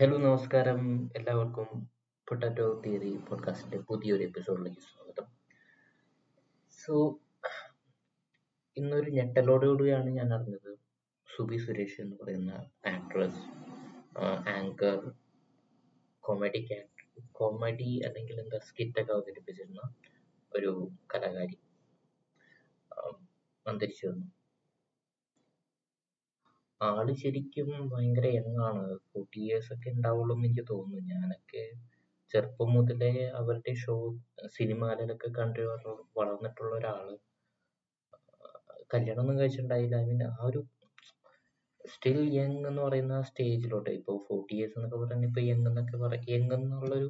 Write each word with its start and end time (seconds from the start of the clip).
Hello 0.00 0.16
നമസ്കാരം. 0.16 1.10
എല്ലാവർക്കും 1.16 1.88
potato 2.28 2.82
theory 2.86 3.16
പോഡ്കാസ്റ്റിന്റെ 3.16 3.78
പുതിയൊരു 3.78 4.22
എപ്പിസോഡിലേക്ക് 4.22 4.80
സ്വാഗതം. 4.80 5.26
സോ 6.70 7.20
ഇന്നൊരു 8.76 9.10
ഞെട്ടലോടുകൂടിയാണ് 9.10 10.10
ഞാൻ 10.10 10.34
അറിഞ്ഞത്. 10.34 10.78
സുബി 11.36 11.56
സുരേഷ് 11.56 12.00
എന്ന് 12.00 12.16
പറയുന്ന 12.22 12.50
ആക്ട്രസ് 12.86 13.42
ആങ്കർ 14.56 15.12
കോമഡി 16.20 16.62
കോമഡി 17.32 18.02
അല്ലെങ്കിൽ 18.06 18.40
എന്താ 18.40 18.58
സ്കിറ്റൊക്കെ 18.58 19.12
അവതരിപ്പിച്ചിരുന്ന 19.12 19.80
ഒരു 20.56 20.90
കലാകാരി 21.14 21.58
അന്തരിച്ചു 23.66 24.06
വന്നു. 24.06 24.26
ആൾ 26.80 27.12
ശരിക്കും 27.14 27.88
ഭയങ്കര 27.88 28.26
യങ്ങാണ്. 28.34 28.82
ഫോർട്ടി 29.08 29.40
ഇയേഴ്സ് 29.40 29.72
ഒക്കെ 29.72 29.90
ഉണ്ടാവുള്ളൂ 29.90 30.36
എന്ന് 30.36 30.46
എനിക്ക് 30.46 30.64
തോന്നുന്നു. 30.70 31.08
ഞാനൊക്കെ 31.12 31.64
ചെറുപ്പം 32.32 32.72
മുതലേ 32.72 33.10
അവരുടെ 33.30 33.74
ഷോ 33.74 33.94
സിനിമകളിലൊക്കെ 34.46 35.28
കണ്ടു 35.38 35.60
വളർ- 35.60 36.04
വളർന്നിട്ടുള്ള 36.18 36.76
ഒരാൾ. 36.76 37.06
കല്യാണം 38.94 39.20
ഒന്നും 39.20 39.38
കഴിച്ചിട്ടുണ്ടായില്ല. 39.38 39.96
ഐ 39.96 40.06
മീൻ 40.06 40.22
ആ 40.24 40.36
ഒരു 40.44 40.60
സ്റ്റിൽ 41.84 42.34
യങ് 42.34 42.66
എന്ന് 42.66 42.82
പറയുന്ന 42.82 43.12
ആ 43.12 43.20
സ്റ്റേജിലോട്ട് 43.20 43.90
ഇപ്പോൾ 43.90 44.16
ഫോർട്ടി 44.28 44.54
ഇയേഴ്സ് 44.54 44.78
എന്നൊക്കെ 44.78 44.96
പറഞ്ഞ 44.96 45.24
ഇപ്പൊ 45.24 45.40
യങ് 45.40 45.66
എന്നൊക്കെ 45.66 45.96
പറയും 45.96 46.24
യങ് 46.28 46.54
എന്നുള്ളൊരു 46.54 47.08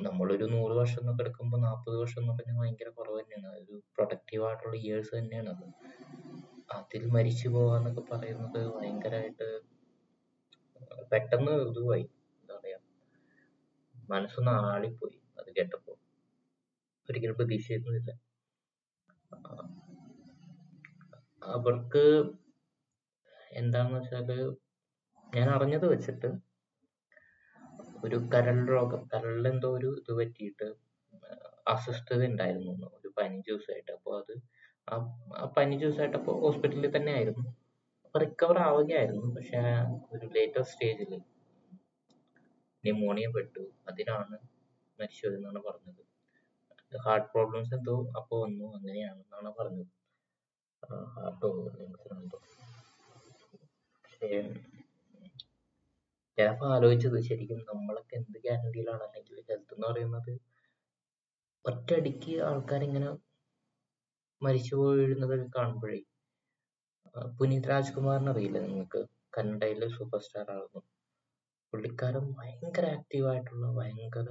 നമ്മളൊരു 0.00 0.44
നൂറ് 0.44 0.72
വർഷം 0.72 1.00
എന്നൊക്കെ 1.00 1.22
എടുക്കുമ്പോൾ 1.22 1.60
നാൽപ്പത് 1.60 1.96
വർഷം 1.96 2.20
എന്നൊക്കെ 2.20 2.42
പറഞ്ഞാൽ 2.42 2.60
ഭയങ്കര 2.60 2.88
കുറവ് 2.88 3.20
തന്നെയാണ് 3.20 3.48
ഒരു 3.58 3.82
പ്രൊഡക്റ്റീവ് 3.96 4.44
ആയിട്ടുള്ള 4.44 4.76
ഇയേഴ്സ് 4.76 5.14
തന്നെയാണ് 5.18 5.48
അത് 5.48 5.66
അതിൽ 6.72 7.02
മരിച്ചു 7.06 7.48
പോവാന്നൊക്കെ 7.48 8.02
പറയുന്നത് 8.10 8.60
ഭയങ്കരമായിട്ട് 8.74 9.48
പെട്ടെന്ന് 11.10 11.54
ഇതുമായി 11.68 12.04
എന്താ 12.40 12.54
പറയാ 12.58 12.78
മനസ്സൊന്ന് 14.08 14.52
ആളിപ്പോയി 14.70 15.16
അത് 15.38 15.50
കേട്ടപ്പോ. 15.56 15.92
ഒരിക്കലും 17.08 17.36
പ്രതീക്ഷിച്ചിരുന്നില്ല. 17.36 18.10
അവർക്ക് 21.54 22.04
എന്താന്ന് 23.52 23.94
വെച്ചാൽ 23.98 24.30
ഞാൻ 25.32 25.48
അറിഞ്ഞത് 25.48 25.86
വെച്ചിട്ട് 25.86 26.28
ഒരു 28.04 28.16
കരൾ 28.34 28.58
രോഗം 28.66 29.02
കരളിൽ 29.12 29.46
എന്തോ 29.48 29.68
ഒരു 29.78 29.90
ഇത് 30.00 30.12
പറ്റിയിട്ട് 30.18 30.66
അസ്വസ്ഥത 31.66 32.22
ഉണ്ടായിരുന്നു 32.24 32.88
ഒരു 32.98 33.08
പതിനഞ്ച് 33.16 33.48
ദിവസമായിട്ട്. 33.50 33.92
അപ്പോൾ 33.92 34.14
അത് 34.22 34.34
ആ 34.88 34.96
പനി 34.96 35.52
പതിനഞ്ച് 35.56 35.84
ദിവസമായിട്ട് 35.84 36.16
അപ്പോൾ 36.16 36.34
ഹോസ്പിറ്റലിൽ 36.40 36.96
തന്നെ 36.96 37.12
ആയിരുന്നു 37.12 37.44
അപ്പൊ 38.04 38.18
റിക്കവർ 38.18 38.58
ആവുകയായിരുന്നു 38.58 39.26
പക്ഷെ 39.36 39.60
ഒരു 40.12 40.26
ലേറ്റർ 40.26 40.62
സ്റ്റേജിൽ 40.62 41.12
ന്യൂമോണിയ 42.84 43.26
പെട്ടു. 43.26 43.62
അതിനാണ് 43.88 44.36
മരിച്ചത് 44.98 45.34
എന്നാണ് 45.34 45.60
പറഞ്ഞത്. 45.62 46.02
ഹാർട്ട് 47.04 47.28
പ്രോബ്ലംസ് 47.34 47.74
എന്തോ 47.74 47.94
അപ്പോൾ 48.16 48.38
വന്നു 48.44 48.66
അങ്ങനെയാണെന്നാണ് 48.74 49.50
പറഞ്ഞത്. 49.58 49.92
ഹാർട്ടോ 51.14 51.48
പ്രോബ്ലംസ് 51.48 52.12
എന്തോ. 52.14 52.38
പക്ഷേ 54.04 54.30
ഞാനപ്പോ 56.38 56.66
ആലോചിച്ചത് 56.66 57.18
ശരിക്കും 57.20 57.58
നമ്മളൊക്കെ 57.70 58.14
എന്ത് 58.16 58.38
ഗ്യാരണ്ടിയിലാണ് 58.38 59.02
അല്ലെങ്കിൽ 59.02 59.36
ഹെൽത്ത് 59.48 59.74
എന്ന് 59.74 59.86
പറയുന്നത്? 59.86 60.32
ഒറ്റയടിക്ക് 61.64 62.34
ആൾക്കാരിങ്ങനെ 62.40 63.10
മരിച്ചു 64.42 64.74
വീഴുന്നതൊക്കെ 64.82 65.48
കാണുമ്പോഴേ. 65.56 65.98
പുനീത് 67.38 67.68
രാജ്കുമാറിനെ 67.70 68.30
അറിയില്ലേ 68.30 68.60
നിങ്ങൾക്ക്? 68.60 69.00
കന്നഡയിലെ 69.36 69.88
സൂപ്പർ 69.96 70.20
സ്റ്റാർ 70.26 70.48
ആയിരുന്നു 70.54 70.80
പുള്ളിക്കാരൻ 71.72 72.24
ഭയങ്കര 72.38 72.86
ആക്റ്റീവ് 72.96 73.26
ആയിട്ടുള്ള 73.32 73.66
ഭയങ്കര 73.78 74.28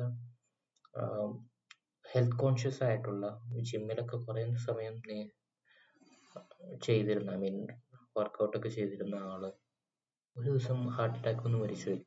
ഹെൽത്ത് 2.06 2.40
കോൺഷ്യസ് 2.40 2.82
ആയിട്ടുള്ള 2.84 3.26
ജിമ്മിലൊക്കെ 3.70 4.18
കുറേ 4.28 4.44
സമയം 4.68 4.96
ചെയ്തിരുന്ന 6.86 7.32
ഐ 7.32 7.40
മീൻ 7.44 7.56
വർക്കൗട്ട് 8.18 8.56
ഒക്കെ 8.58 8.70
ചെയ്തിരുന്ന 8.70 9.16
ആൾ. 9.32 9.44
ഒരു 10.36 10.46
ദിവസം 10.50 10.80
ഹാർട്ട് 10.96 11.18
അറ്റാക്ക് 11.18 11.44
വന്ന് 11.46 11.60
മരിച്ചുപോയി 11.64 12.02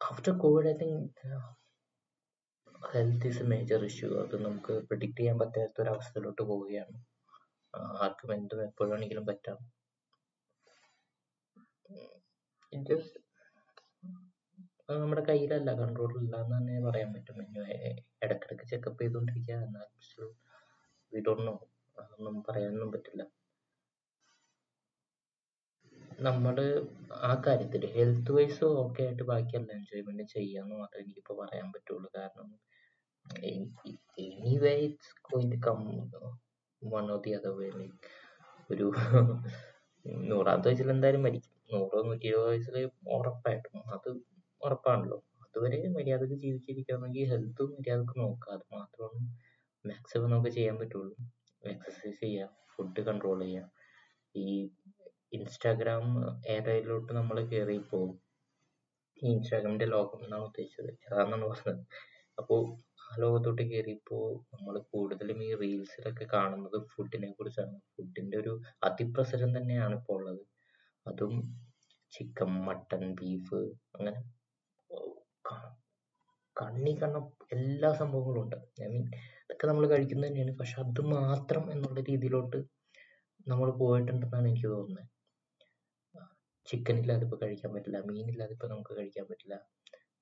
after 0.00 0.32
Covid 0.38 0.68
I 0.68 0.74
think 0.80 1.26
health 2.92 3.28
is 3.28 3.42
a 3.44 3.46
major 3.52 3.80
issue 3.88 4.08
അത് 4.22 4.34
നമുക്ക് 4.46 4.74
പ്രിഡിക്റ്റ് 4.88 5.20
ചെയ്യാൻ 5.20 5.36
പറ്റാത്ത 5.42 5.80
ഒരു 5.82 5.90
അവസ്ഥയിലോട്ട് 5.94 6.42
പോവുകയാണ്. 6.50 6.96
ആർക്കും 8.04 8.30
എന്തും 8.36 8.60
എപ്പോഴാണെങ്കിലും 8.68 9.24
പറ്റാം. 9.30 9.58
ജസ്റ്റ് 12.72 13.20
നമ്മുടെ 15.02 15.22
കയ്യിലല്ല 15.28 15.70
കൺട്രോളില്ല 15.80 16.34
എന്ന് 16.42 16.54
തന്നെ 16.56 16.74
പറയാൻ 16.88 17.10
പറ്റും. 17.14 17.38
ഇനി 17.44 17.62
ഇടക്കിടക്ക് 18.24 18.66
ചെക്കപ്പ് 18.72 19.00
ചെയ്തുകൊണ്ടിരിക്കുക 19.02 19.56
എന്നാൽ 19.68 19.88
വി 21.12 21.20
ഡോണ്ട് 21.26 21.44
നോ 21.48 21.54
അതൊന്നും 21.96 22.36
പറയാനൊന്നും 22.48 22.90
പറ്റില്ല. 22.94 23.22
നമ്മൾ 26.26 26.56
ആ 27.28 27.32
കാര്യത്തിൽ 27.46 27.82
ഹെൽത്ത് 27.96 28.32
വൈസ് 28.36 28.64
ഓക്കെ 28.82 29.02
ആയിട്ട് 29.06 29.22
ബാക്കി 29.22 29.30
ബാക്കിയെല്ലാം 29.30 29.74
എൻജോയ്മെന്റ് 29.78 30.24
ചെയ്യാന്ന് 30.34 30.74
മാത്രമേ 30.82 31.02
എനിക്കിപ്പോ 31.04 31.34
പറയാൻ 31.42 31.68
പറ്റുള്ളൂ. 31.74 32.08
കാരണം 32.18 32.48
anyway 34.24 34.72
it's 34.86 35.14
going 35.28 35.52
to 35.52 35.58
come 35.66 35.78
one 36.82 37.04
or 37.12 37.20
the 37.26 37.32
other 37.38 37.52
way 37.60 37.68
like 37.78 37.98
ഒരു 38.70 38.86
നൂറാമത്തെ 40.30 40.68
വയസ്സിൽ 40.68 40.90
എന്തായാലും 40.90 41.22
മരിക്കും. 41.26 41.52
നൂറോ 41.72 41.98
നൂറ്റി 42.08 42.26
ഇരുപത് 42.26 42.48
വയസ്സിൽ 42.50 42.76
ഉറപ്പായിട്ടും. 43.16 43.76
അത് 43.94 44.08
ഉറപ്പാണല്ലോ. 44.60 45.18
അതുവരെ 45.44 45.78
മര്യാദയ്ക്ക് 45.96 46.34
ജീവിച്ചിരിക്കണമെങ്കിൽ 46.34 47.24
ഹെൽത്ത് 47.32 47.64
മര്യാദയ്ക്ക് 47.74 48.16
നോക്കുക. 48.20 48.52
അത് 48.56 48.64
മാത്രമാണ് 48.76 49.20
മാക്സിമം 49.84 50.30
നമുക്ക് 50.30 50.52
ചെയ്യാൻ 50.56 50.76
പറ്റുള്ളൂ. 50.80 51.14
എക്സസൈസ് 51.62 52.20
ചെയ്യുക 52.20 52.48
ഫുഡ് 52.74 53.02
കൺട്രോൾ 53.08 53.38
ചെയ്യുക. 53.44 53.68
ഈ 54.34 54.46
ഇൻസ്റ്റാഗ്രാം 55.32 56.04
ഏതായാലോട്ട് 56.54 57.12
നമ്മൾ 57.12 57.36
കയറിയപ്പോൾ 57.52 58.06
ഈ 59.22 59.26
ഇൻസ്റ്റാഗ്രാമിന്റെ 59.34 59.86
ലോകം 59.94 60.20
എന്നാണ് 60.24 60.44
ഉദ്ദേശിച്ചത്. 60.44 60.90
അതാണെന്നാണ് 61.08 61.46
പറഞ്ഞത്. 61.52 61.82
അപ്പോൾ 62.38 62.60
ആ 63.06 63.16
ലോകത്തോട്ട് 63.18 63.62
കയറിയപ്പോൾ 63.62 64.56
നമ്മൾ 64.56 64.78
കൂടുതലും 64.78 65.44
ഈ 65.44 65.54
റീൽസിലൊക്കെ 65.54 66.24
കാണുന്നത് 66.32 66.86
ഫുഡിനെ 66.86 67.32
കുറിച്ചാണ്. 67.32 67.78
ഫുഡിന്റെ 67.78 68.38
ഒരു 68.38 68.60
അതിപ്രസരം 68.84 69.58
തന്നെയാണ് 69.58 69.96
ഇപ്പോൾ 69.96 70.12
ഉള്ളത്. 70.12 70.40
അതും 71.06 71.34
ചിക്കൻ 72.10 72.46
മട്ടൺ 72.46 73.14
ബീഫ് 73.14 73.54
അങ്ങനെ 73.54 74.22
ക- 75.48 75.74
കണ്ണി 76.62 76.98
കണ്ണ 77.02 77.30
എല്ലാ 77.52 77.92
സംഭവങ്ങളും 77.92 78.42
ഉണ്ട്. 78.42 78.56
ഐ 78.56 78.86
മീൻ 78.86 79.02
ഇതൊക്കെ 79.16 79.66
നമ്മൾ 79.66 79.88
കഴിക്കുന്നത് 79.88 80.30
തന്നെയാണ്. 80.30 80.58
പക്ഷെ 80.58 80.82
അത് 80.82 81.00
മാത്രം 81.00 81.72
എന്നുള്ള 81.72 82.00
രീതിയിലോട്ട് 82.00 82.56
നമ്മൾ 83.48 83.70
പോയിട്ടുണ്ടെന്നാണ് 83.70 84.48
എനിക്ക് 84.48 84.66
തോന്നുന്നത്. 84.66 85.08
ചിക്കൻ 86.66 86.98
ഇല്ലാതെ 86.98 87.24
ഇപ്പൊ 87.24 87.38
കഴിക്കാൻ 87.42 87.74
പറ്റില്ല 87.74 87.98
മീൻ 87.98 88.30
ഇല്ലാതെ 88.30 88.52
ഇപ്പൊ 88.52 88.68
നമുക്ക് 88.68 88.96
കഴിക്കാൻ 88.96 89.26
പറ്റില്ല. 89.30 89.56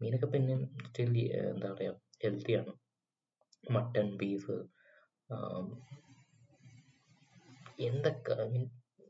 മീനൊക്കെ 0.01 0.27
പിന്നെ 0.27 0.55
സ്റ്റിൽ 0.87 1.13
എന്താ 1.43 1.69
പറയാ 1.73 1.93
ഹെൽത്തിയാണ് 2.25 2.73
മട്ടൺ 3.65 4.09
ബീഫ് 4.17 4.57
എന്തൊക്കെ 7.89 8.33
ഐ 8.43 8.49
മീൻ 8.49 8.65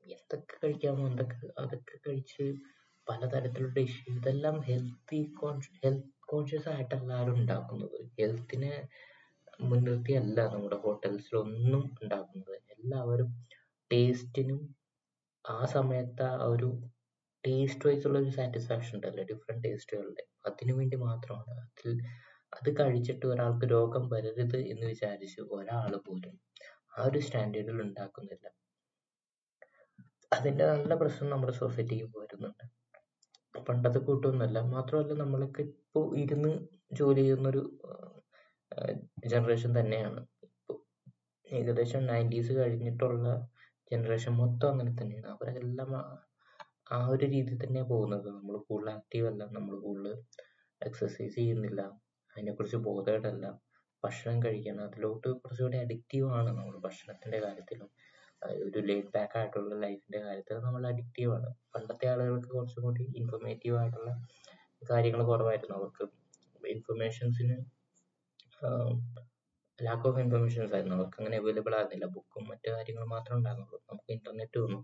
എന്തൊക്കെ 0.07 0.55
കഴിക്കാമോ 0.63 1.03
എന്തൊക്കെ 1.07 1.47
അതൊക്കെ 1.59 1.97
കഴിച്ച് 2.07 2.45
പലതരത്തിലുള്ള 3.07 3.75
ഡിഷ് 3.79 4.03
ഇതെല്ലാം 4.11 4.57
ഹെൽത്തി 4.61 5.21
ഹെൽത്ത് 5.83 6.03
കോൺഷ്യസ് 6.29 6.69
ആയിട്ടല്ല 6.69 7.11
ആരും 7.13 7.37
ഉണ്ടാക്കുന്നത്. 7.41 7.99
ഹെൽത്തിനെ 8.19 8.73
മുൻനിർത്തിയല്ല 9.61 10.39
നമ്മുടെ 10.55 10.79
ഹോട്ടൽസിലൊന്നും 10.85 11.83
ഉണ്ടാക്കുന്നത്. 12.03 12.55
എല്ലാവരും 12.75 13.29
ടേസ്റ്റിനും 13.91 14.61
ആ 15.45 15.59
സമയത്ത് 15.75 16.25
ആ 16.37 16.47
ഒരു 16.55 16.71
ടേസ്റ്റ് 17.45 17.87
വൈസ് 17.89 18.07
ഉള്ള 18.09 18.19
ഒരു 18.19 18.31
സാറ്റിസ്ഫാക്ഷൻ 18.31 18.95
ഉണ്ടല്ലോ 18.97 19.25
ഡിഫറെന്റ് 19.33 19.65
ടേസ്റ്റുകളുടെ 19.65 20.25
അതിനു 20.47 20.73
വേണ്ടി 20.73 20.97
മാത്രമാണ് 21.07 21.55
അതിൽ 21.65 21.93
അത് 22.53 22.69
കഴിച്ചിട്ട് 22.81 23.25
ഒരാൾക്ക് 23.27 23.67
രോഗം 23.67 24.05
വരരുത് 24.09 24.59
എന്ന് 24.73 24.87
വിചാരിച്ച് 24.87 25.41
ഒരാൾ 25.57 25.93
പോലും 26.07 26.35
ആ 26.99 27.05
ഒരു 27.09 27.21
സ്റ്റാൻഡേർഡിൽ 27.27 27.79
ഉണ്ടാക്കുന്നില്ല. 27.83 28.47
അതിന്റെ 30.33 30.65
നല്ല 30.73 30.93
പ്രശ്നം 30.95 31.31
നമ്മുടെ 31.31 31.53
സൊസൈറ്റിക്ക് 31.53 32.07
വരുന്നുണ്ട്. 32.19 32.65
പണ്ടത്തെ 33.69 33.99
കൂട്ടൊന്നുമല്ല 33.99 34.59
മാത്രമല്ല 34.75 35.15
നമ്മളൊക്കെ 35.15 35.63
ഇപ്പൊ 35.63 36.01
ഇരുന്ന് 36.23 36.53
ജോലി 36.93 37.21
ചെയ്യുന്നൊരു 37.21 37.63
ജനറേഷൻ 39.27 39.71
തന്നെയാണ്. 39.81 40.21
ഇപ്പോൾ 40.53 40.79
ഏകദേശം 41.47 42.03
നയന്റീസ് 42.07 42.53
കഴിഞ്ഞിട്ടുള്ള 42.53 43.27
ജനറേഷൻ 43.93 44.33
മൊത്തം 44.43 44.69
അങ്ങനെ 44.71 44.93
തന്നെയാണ്. 45.01 45.29
അവരെല്ലാം 45.35 45.91
ആ 46.87 47.09
ഒരു 47.09 47.25
രീതിയിൽ 47.25 47.59
തന്നെയാണ് 47.65 47.89
പോകുന്നത്. 47.89 48.27
നമ്മൾ 48.29 48.57
കൂടുതൽ 48.69 48.91
ആക്റ്റീവ് 48.91 49.27
അല്ല 49.27 49.43
നമ്മൾ 49.57 49.75
കൂടുതൽ 49.81 50.15
എക്സസൈസ് 50.81 51.35
ചെയ്യുന്നില്ല 51.35 51.81
അതിനെക്കുറിച്ച് 52.31 52.77
ബോധേടല്ല 52.87 53.47
ഭക്ഷണം 54.05 54.43
കഴിക്കണം. 54.43 54.83
അതിലോട്ട് 54.89 55.29
കുറച്ചുകൂടി 55.43 55.77
അഡിക്റ്റീവ് 55.85 56.29
ആണ് 56.39 56.51
നമ്മൾ 56.59 56.77
ഭക്ഷണത്തിന്റെ 56.79 57.39
കാര്യത്തിലും. 57.41 57.89
ഒരു 58.67 58.79
ലേറ്റ് 58.89 59.13
ബാക്ക് 59.17 59.37
ആയിട്ടുള്ള 59.39 59.75
ലൈഫിന്റെ 59.85 60.21
കാര്യത്തിലും 60.27 60.63
നമ്മൾ 60.63 60.87
അഡിക്റ്റീവ് 60.93 61.33
ആണ്. 61.37 61.51
പണ്ടത്തെ 61.75 62.07
ആളുകൾക്ക് 62.13 62.49
കുറച്ചും 62.49 62.83
കൂടി 62.83 63.05
ഇൻഫോർമേറ്റീവ് 63.21 63.77
ആയിട്ടുള്ള 63.83 64.11
കാര്യങ്ങൾ 64.91 65.23
കുറവായിരുന്നു. 65.23 65.77
അവർക്ക് 65.77 66.05
ഇൻഫർമേഷൻസിന് 66.75 67.57
ലാക്ക് 69.79 70.07
ഓഫ് 70.09 70.21
ഇൻഫർമേഷൻസ് 70.21 70.73
ആയിരുന്നു. 70.75 70.97
അവർക്ക് 70.97 71.17
അങ്ങനെ 71.21 71.37
അവൈലബിൾ 71.43 71.75
ആയിരുന്നില്ല. 71.75 72.07
ബുക്കും 72.17 72.45
മറ്റു 72.49 72.69
കാര്യങ്ങളും 72.71 73.09
മാത്രമേ 73.09 73.39
ഉണ്ടായിരുന്നുള്ളൂ. 73.39 73.81
നമുക്ക് 73.91 74.11
ഇന്റർനെറ്റ് 74.13 74.59
വന്നു. 74.59 74.81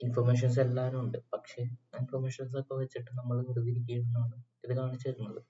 ഇൻഫർമേഷൻസ് 0.00 0.58
എല്ലാവരും 0.60 1.00
ഉണ്ട്. 1.04 1.18
പക്ഷേ 1.32 1.60
ഇൻഫർമേഷൻസ് 2.00 2.54
ഒക്കെ 2.60 2.74
വെച്ചിട്ട് 2.80 3.10
നമ്മൾ 3.18 3.36
വെറുതെ 3.48 3.70
ഇരിക്കുകയാണ് 3.72 4.36
ഇത് 4.64 4.72
കാണിച്ചു 4.80 5.06
തരുന്നത്. 5.08 5.40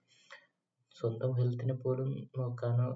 സ്വന്തം 0.96 1.32
ഹെൽത്തിനെ 1.38 1.74
പോലും 1.82 2.08
നോക്കാനോ 2.38 2.86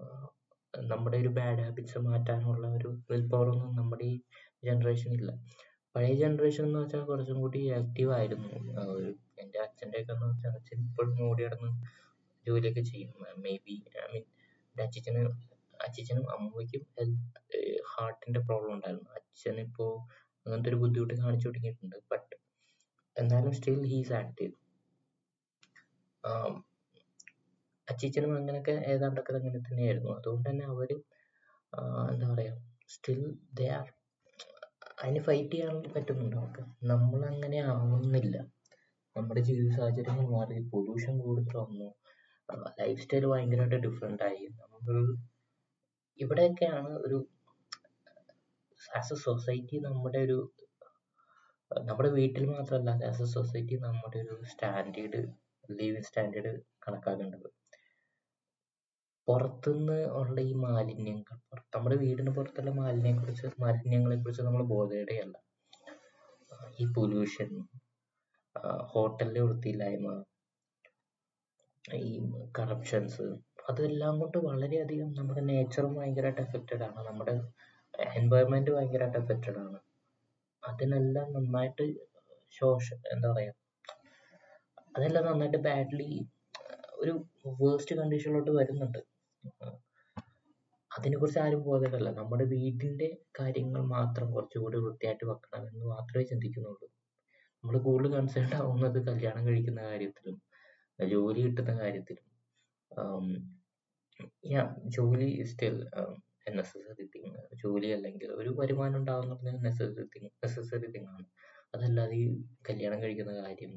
നമ്മുടെ 0.74 1.16
ഒരു 1.22 1.30
ബാഡ് 1.38 1.62
ഹാബിറ്റ്സ് 1.64 2.00
മാറ്റാനുള്ള 2.08 2.66
ഒരു 2.78 2.90
വിൽ 3.10 3.24
ഒന്നും 3.50 3.70
നമ്മുടെ 3.80 4.06
ഈ 4.12 4.16
ജനറേഷൻ 4.68 5.10
ഇല്ല. 5.18 5.30
പഴയ 5.94 6.12
ജനറേഷൻ 6.22 6.64
എന്ന് 6.66 6.78
വെച്ചാൽ 6.82 7.02
കുറച്ചും 7.08 7.38
കൂടി 7.40 7.60
ആക്റ്റീവ് 7.78 8.12
ആയിരുന്നു. 8.18 8.48
എന്റെ 9.42 9.58
അച്ഛന്റെ 9.66 9.98
ഒക്കെ 10.02 10.12
എന്ന് 10.12 10.26
വെച്ചാൽ 10.30 10.54
അച്ഛൻ 10.58 10.78
ഇപ്പോഴും 10.86 11.18
ഓടി 11.28 11.42
നടന്ന് 11.46 11.70
ജോലിയൊക്കെ 12.46 12.82
ചെയ്യും. 12.92 13.10
മേ 13.44 13.52
ബി 13.66 13.74
ഐ 13.98 14.06
മീൻ 14.12 14.24
എന്റെ 14.70 14.82
അച്ഛന് 14.86 15.22
അച്ഛനും 15.80 16.26
അമ്മയ്ക്കും 16.34 16.82
ഹെൽത്ത് 16.96 17.60
ഹാർട്ടിന്റെ 17.92 18.40
പ്രോബ്ലം 18.48 18.72
ഉണ്ടായിരുന്നു. 18.76 19.10
അച്ഛനിപ്പോ 19.20 19.86
അങ്ങനത്തെ 20.46 20.70
ഒരു 20.72 20.78
ബുദ്ധിമുട്ട് 20.82 21.14
കാണിച്ചു 21.22 21.46
തുടങ്ങിയിട്ടുണ്ട് 21.48 21.96
ബട്ട് 22.12 22.34
എന്നാലും 23.16 23.52
സ്റ്റിൽ 23.58 23.80
ഹീസ് 23.92 24.14
ആക്റ്റീവ് 24.20 24.52
അച്ചീച്ചനും 27.88 28.32
അങ്ങനെയൊക്കെ 28.36 28.74
ഏതാണ്ടൊക്കെ 28.92 29.32
അങ്ങനെ 29.38 29.58
തന്നെയായിരുന്നു. 29.68 30.10
അതുകൊണ്ട് 30.18 30.46
തന്നെ 30.48 30.64
അവർ 30.72 30.90
എന്താ 32.12 32.26
പറയാ 32.32 32.52
സ്റ്റിൽ 32.94 33.20
ദേ 33.58 33.66
ആർ 33.78 33.86
അതിന് 35.02 35.20
ഫൈറ്റ് 35.26 35.54
ചെയ്യാൻ 35.54 35.76
പറ്റുന്നുണ്ട് 35.94 36.36
അവർക്ക്. 36.40 36.62
നമ്മൾ 36.90 37.20
അങ്ങനെ 37.32 37.58
ആവുന്നില്ല. 37.72 38.36
നമ്മുടെ 39.16 39.40
ജീവിത 39.48 39.70
സാഹചര്യങ്ങൾ 39.78 40.26
മാറി 40.34 40.60
പൊല്യൂഷൻ 40.74 41.14
കൂടുതൽ 41.24 41.56
വന്നു. 41.62 41.88
ലൈഫ് 42.80 43.00
സ്റ്റൈൽ 43.04 43.24
ഭയങ്കരമായിട്ട് 43.32 43.78
ഡിഫറെന്റ് 43.86 44.24
ആയി. 44.28 44.44
നമ്മൾ 44.60 44.94
ഇവിടെയൊക്കെയാണ് 46.20 46.90
ഒരു 47.06 47.18
ആസ് 48.98 49.12
എ 49.14 49.18
സൊസൈറ്റി 49.26 49.76
നമ്മുടെ 49.86 50.18
ഒരു 50.18 50.38
നമ്മുടെ 51.70 52.10
വീട്ടിൽ 52.18 52.44
മാത്രമല്ല 52.54 52.90
ആസ് 53.10 53.22
എ 53.22 53.28
സൊസൈറ്റി 53.34 53.76
നമ്മുടെ 53.86 54.18
ഒരു 54.24 54.34
സ്റ്റാൻഡേർഡ് 54.52 55.20
ലിവിങ് 55.78 56.06
സ്റ്റാൻഡേർഡ് 56.08 56.52
കണക്കാക്കേണ്ടത്. 56.84 57.48
പുറത്തുനിന്ന് 59.28 59.98
ഉള്ള 60.20 60.36
ഈ 60.50 60.52
മാലിന്യങ്ങൾ 60.66 61.36
നമ്മുടെ 61.74 61.96
വീടിന് 61.96 62.30
പുറത്തുള്ള 62.30 62.70
മാലിന്യങ്ങളെ 62.80 63.24
കുറിച്ച് 63.24 63.48
മാലിന്യങ്ങളെ 63.64 64.16
കുറിച്ച് 64.16 64.42
നമ്മൾ 64.42 64.62
ബോധേടയല്ല. 64.74 65.36
ഈ 66.80 66.86
പൊല്യൂഷൻ 66.96 67.50
ഹോട്ടലിലെ 68.92 69.40
വൃത്തിയില്ലായ്മ 69.40 70.08
ഈ 71.84 72.10
കറപ്ഷൻസ് 72.58 73.26
അതെല്ലാം 73.70 74.14
കൊണ്ട് 74.20 74.38
വളരെയധികം 74.48 75.08
നമ്മുടെ 75.18 75.42
നേച്ചറും 75.50 75.92
ഭയങ്കരമായിട്ട് 75.94 76.42
എഫക്റ്റഡ് 76.46 76.84
ആണ്. 76.88 77.00
നമ്മുടെ 77.08 77.34
എൻവയോൺമെന്റ് 77.94 78.70
ഭയങ്കരമായിട്ട് 78.70 79.18
എഫക്റ്റഡ് 79.18 79.58
ആണ് 79.58 79.78
അതിനെല്ലാം 80.62 81.26
നന്നായിട്ട് 81.32 81.84
ശോഷ 82.50 82.86
എന്താ 83.12 83.28
പറയാ 83.32 83.52
അതെല്ലാം 84.96 85.24
നന്നായിട്ട് 85.26 85.56
ബാഡ്ലി 85.56 86.08
ഒരു 86.94 87.12
വേസ്റ്റ് 87.62 87.94
കണ്ടീഷനിലോട്ട് 87.96 88.50
വരുന്നുണ്ട്. 88.50 89.00
അതിനെക്കുറിച്ച് 90.90 91.38
ആരും 91.38 91.60
ബോധമല്ല 91.62 92.08
നമ്മുടെ 92.10 92.44
വീടിന്റെ 92.44 93.08
കാര്യങ്ങൾ 93.40 93.82
മാത്രം 93.96 94.26
കുറച്ചുകൂടി 94.34 94.78
വൃത്തിയായിട്ട് 94.78 95.24
വെക്കണം 95.24 95.62
എന്ന് 95.68 95.84
മാത്രമേ 95.86 96.24
ചിന്തിക്കുന്നുള്ളൂ. 96.24 96.86
നമ്മൾ 97.64 97.76
കൂടുതൽ 97.78 98.12
കൺസേൺഡ് 98.16 98.56
ആവുന്നത് 98.60 98.98
കല്യാണം 99.08 99.42
കഴിക്കുന്ന 99.46 99.80
കാര്യത്തിലും 99.82 100.36
ജോലി 100.98 101.40
കിട്ടുന്ന 101.40 101.72
കാര്യത്തിലും. 101.82 102.24
യാ 104.54 104.62
ജോലി 104.96 105.28
സ്റ്റിൽ 105.50 105.76
നെസസറി 106.46 107.04
തിങ് 107.14 107.32
ജോലി 107.54 107.86
അല്ലെങ്കിൽ 107.92 108.30
ഒരു 108.32 108.50
വരുമാനം 108.60 108.96
ഉണ്ടാവുന്ന 108.96 109.60
നെസസറി 109.66 110.06
തിങ് 110.14 110.30
നെസസറി 110.44 110.86
തിങ് 110.86 111.06
ആണ്. 111.06 111.26
അതല്ലാതെ 111.74 112.16
ഈ 112.16 112.24
കല്യാണം 112.70 113.02
കഴിക്കുന്ന 113.02 113.32
കാര്യം 113.42 113.72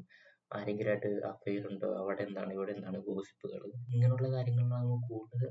ആരെങ്കിലുമായിട്ട് 0.53 1.07
അഫെയർ 1.25 1.67
ഉണ്ടോ 1.67 1.87
അവിടെ 1.97 2.23
എന്താണ് 2.23 2.51
ഇവിടെ 2.53 2.71
എന്താണ് 2.71 2.97
ഗോസിപ്പുകൾ 2.97 3.61
ഇങ്ങനെയുള്ള 3.93 4.27
കാര്യങ്ങളാണ് 4.31 4.97
കൂടുതൽ 5.09 5.43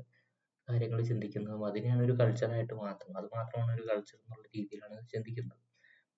കാര്യങ്ങൾ 0.67 1.01
ചിന്തിക്കുന്നതും. 1.01 1.65
അതിനെയാണ് 1.67 2.03
ഒരു 2.03 2.11
കൾച്ചറായിട്ട് 2.11 2.73
മാത്രം 2.73 3.17
അത് 3.17 3.27
മാത്രമാണ് 3.35 3.71
ഒരു 3.73 3.83
കൾച്ചർ 3.91 4.17
എന്നുള്ള 4.19 4.45
രീതിയിലാണ് 4.57 5.07
ചിന്തിക്കുന്നത്. 5.07 5.61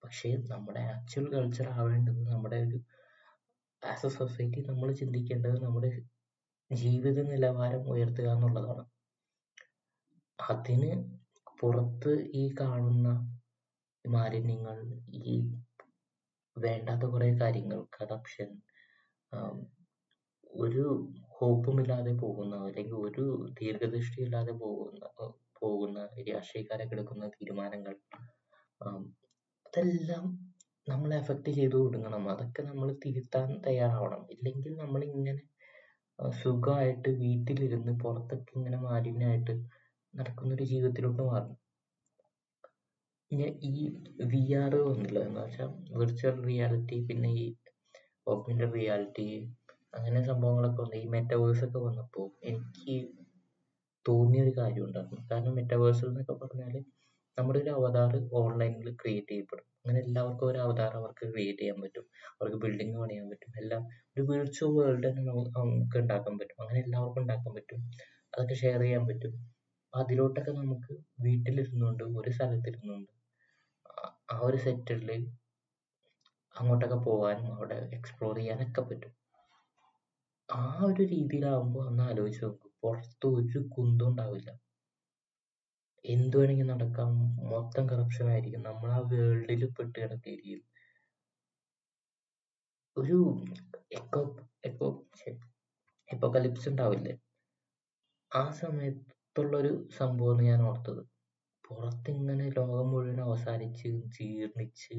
പക്ഷേ 0.04 0.30
നമ്മുടെ 0.48 0.80
ആക്ച്വൽ 0.80 1.26
കൾച്ചർ 1.34 1.68
ആവേണ്ടത് 1.70 2.22
നമ്മുടെ 2.34 2.58
ഒരു 2.58 2.78
ആസ് 3.84 4.06
എ 4.06 4.10
സൊസൈറ്റി 4.10 4.62
നമ്മൾ 4.62 4.94
ചിന്തിക്കേണ്ടത് 4.94 5.64
നമ്മുടെ 5.64 5.90
ജീവിത 6.72 7.20
നിലവാരം 7.32 7.90
ഉയർത്തുക 7.92 8.30
എന്നുള്ളതാണ്. 8.36 8.84
അതിന് 10.48 10.92
പുറത്ത് 11.60 12.12
ഈ 12.34 12.44
കാണുന്ന 12.60 13.08
മാലിന്യങ്ങൾ 14.06 14.78
ഈ 15.26 15.36
വേണ്ടാത്ത 16.58 17.06
കുറെ 17.06 17.30
കാര്യങ്ങൾ 17.42 17.80
കറപ്ഷൻ 17.98 18.50
ഒരു 20.58 20.86
ഹോപ്പുമില്ലാതെ 21.38 22.14
പോകുന്ന 22.22 22.56
അല്ലെങ്കിൽ 22.68 22.98
ഒരു 23.08 23.26
ദീർഘദൃഷ്ടി 23.60 24.20
ഇല്ലാതെ 24.26 24.54
പോകുന്ന 24.62 25.02
പോകുന്ന 25.62 26.00
രാഷ്ട്രീയക്കാരൊക്കെ 26.30 26.96
എടുക്കുന്ന 26.96 27.28
തീരുമാനങ്ങൾ 27.36 27.96
അതെല്ലാം 29.66 30.26
നമ്മളെ 30.88 31.16
എഫക്റ്റ് 31.18 31.52
ചെയ്തു 31.52 31.78
കൊടുക്കണം 31.78 32.24
അതൊക്കെ 32.34 32.62
നമ്മൾ 32.62 32.88
തിരുത്താൻ 33.04 33.50
തയ്യാറാവണം. 33.66 34.22
ഇല്ലെങ്കിൽ 34.36 34.74
നമ്മൾ 34.84 35.02
ഇങ്ങനെ 35.10 35.42
സുഖമായിട്ട് 36.40 37.10
വീട്ടിലിരുന്ന് 37.24 37.94
പുറത്തൊക്കെ 38.04 38.54
ഇങ്ങനെ 38.60 38.78
മാലിന്യമായിട്ട് 38.86 39.54
നടക്കുന്ന 40.18 40.52
ഒരു 40.54 40.64
ജീവിതത്തിലോട്ട് 40.64 41.24
മാറും. 41.30 41.56
ഈ 43.70 43.74
വി 44.32 44.42
ആർ 44.62 44.74
വന്നില്ല 44.90 45.18
എന്ന് 45.28 45.40
വെച്ചാൽ 45.42 45.70
വിർച്വൽ 46.00 46.38
റിയാലിറ്റി 46.48 46.98
പിന്നെ 47.10 47.30
ഈ 47.42 47.46
ഓഗ്മെന്റഡ് 48.28 48.74
റിയാലിറ്റി 48.74 49.26
അങ്ങനെ 49.98 50.20
സംഭവങ്ങളൊക്കെ 50.24 50.82
വന്നു. 50.82 50.98
ഈ 51.04 51.08
മെറ്റവേഴ്സ് 51.16 51.64
ഒക്കെ 51.68 51.80
വന്നപ്പോൾ 51.80 52.26
എനിക്ക് 52.50 52.96
തോന്നിയ 54.06 54.44
ഒരു 54.44 54.54
കാര്യം 54.58 54.84
ഉണ്ടായിരുന്നു. 54.88 55.22
കാരണം 55.32 55.56
മെറ്റവേഴ്സ് 55.60 56.04
എന്നൊക്കെ 56.10 56.36
പറഞ്ഞാൽ 56.44 56.76
നമ്മുടെ 57.38 57.60
ഒരു 57.60 57.72
അവതാർ 57.78 58.12
ഓൺലൈനിൽ 58.42 58.90
ക്രിയേറ്റ് 59.02 59.32
ചെയ്യപ്പെടും. 59.32 59.66
അങ്ങനെ 59.80 60.00
എല്ലാവർക്കും 60.06 60.48
ഒരു 60.52 60.60
അവതാർ 60.66 60.92
അവർക്ക് 61.00 61.26
ക്രിയേറ്റ് 61.34 61.60
ചെയ്യാൻ 61.60 61.78
പറ്റും. 61.84 62.06
അവർക്ക് 62.32 62.58
ബിൽഡിംഗ് 62.64 62.98
പണിയാൻ 63.02 63.26
പറ്റും. 63.32 63.52
എല്ലാം 63.62 63.84
ഒരു 64.14 64.24
വിർച്വൽ 64.30 64.72
വേൾഡ് 64.78 65.08
തന്നെ 65.10 65.24
നമുക്ക് 65.28 65.98
ഉണ്ടാക്കാൻ 66.04 66.36
പറ്റും. 66.42 66.58
അങ്ങനെ 66.64 66.80
എല്ലാവർക്കും 66.86 67.22
ഉണ്ടാക്കാൻ 67.22 67.54
പറ്റും. 67.60 67.82
അതൊക്കെ 68.34 68.56
ഷെയർ 68.64 68.82
ചെയ്യാൻ 68.82 69.04
പറ്റും. 69.10 69.34
അതിലോട്ടൊക്കെ 69.94 70.52
നമുക്ക് 70.52 70.94
വീട്ടിലിരുന്നുകൊണ്ട് 71.20 72.04
ഒരു 72.20 72.30
സ്ഥലത്തിരുന്നുകൊണ്ട് 72.30 73.12
ആ 74.32 74.38
ഒരു 74.40 74.58
സെറ്റിൽ 74.58 75.10
അങ്ങോട്ടൊക്കെ 76.56 76.96
പോകാനും 76.96 77.48
അവിടെ 77.54 77.78
എക്സ്പ്ലോർ 77.94 78.36
ചെയ്യാനൊക്കെ 78.36 78.82
പറ്റും. 78.82 79.14
ആ 80.50 80.64
ഒരു 80.86 81.04
രീതിയിലാവുമ്പോൾ 81.04 81.84
ഒന്ന് 81.88 82.04
ആലോചിച്ച് 82.04 82.44
നോക്കും. 82.46 82.72
പുറത്ത് 82.84 83.28
ഒരു 83.28 83.60
കുന്തം 83.76 84.08
ഉണ്ടാവില്ല. 84.08 84.50
എന്ത് 86.06 86.38
വേണമെങ്കിൽ 86.38 86.68
നടക്കാം. 86.68 87.12
മൊത്തം 87.50 87.90
കറപ്ഷൻ 87.90 88.28
ആയിരിക്കും. 88.30 88.62
നമ്മൾ 88.62 88.92
ആ 88.92 89.00
വേൾഡിൽ 89.12 89.64
പെട്ട് 89.78 89.98
കിടക്കുകയായിരിക്കും 90.00 90.64
ഒരു 92.98 93.18
എക്കോ 93.92 94.22
എക്കോ 94.66 94.88
എപ്പോക്കലിപ്സ് 96.10 96.70
ഉണ്ടാവില്ലേ? 96.70 97.14
ആ 98.32 98.44
സമയത്തുള്ളൊരു 99.38 99.72
സംഭവം 99.98 100.38
ഞാൻ 100.44 100.60
ഓർത്തത്. 100.68 101.02
പുറത്തിങ്ങനെ 101.66 102.46
ലോകം 102.50 102.88
മുഴുവൻ 102.92 103.20
അവസാനിച്ച് 103.22 103.90
ജീർണിച്ച് 104.16 104.96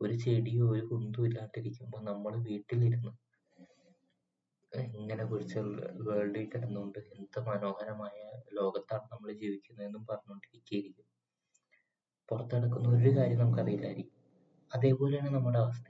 ഒരു 0.00 0.14
ചെടിയോ 0.24 0.64
ഒരു 0.74 0.82
കുന്തോ 0.90 1.22
ഇല്ലാണ്ടിരിക്കുമ്പോൾ 1.24 2.00
നമ്മൾ 2.10 2.32
വീട്ടിലിരുന്ന് 2.44 3.12
ഇങ്ങനെ 4.94 5.24
വിർച്വൽ 5.24 5.70
വേൾഡിൽ 6.08 6.44
കിടന്നുകൊണ്ട് 6.52 7.00
എന്ത് 7.16 7.38
മനോഹരമായ 7.48 8.18
ലോകത്താണ് 8.58 9.04
നമ്മൾ 9.12 9.28
ജീവിക്കുന്നതെന്നും 9.42 10.04
പറഞ്ഞുകൊണ്ടിരിക്കുകയായിരിക്കും. 10.10 11.08
പുറത്ത് 12.28 12.54
നടക്കുന്ന 12.56 12.94
ഒരു 13.00 13.12
കാര്യം 13.18 13.42
നമുക്കറിയില്ലായിരിക്കും. 13.42 14.20
അതേപോലെയാണ് 14.70 15.32
നമ്മുടെ 15.36 15.60
അവസ്ഥ 15.64 15.88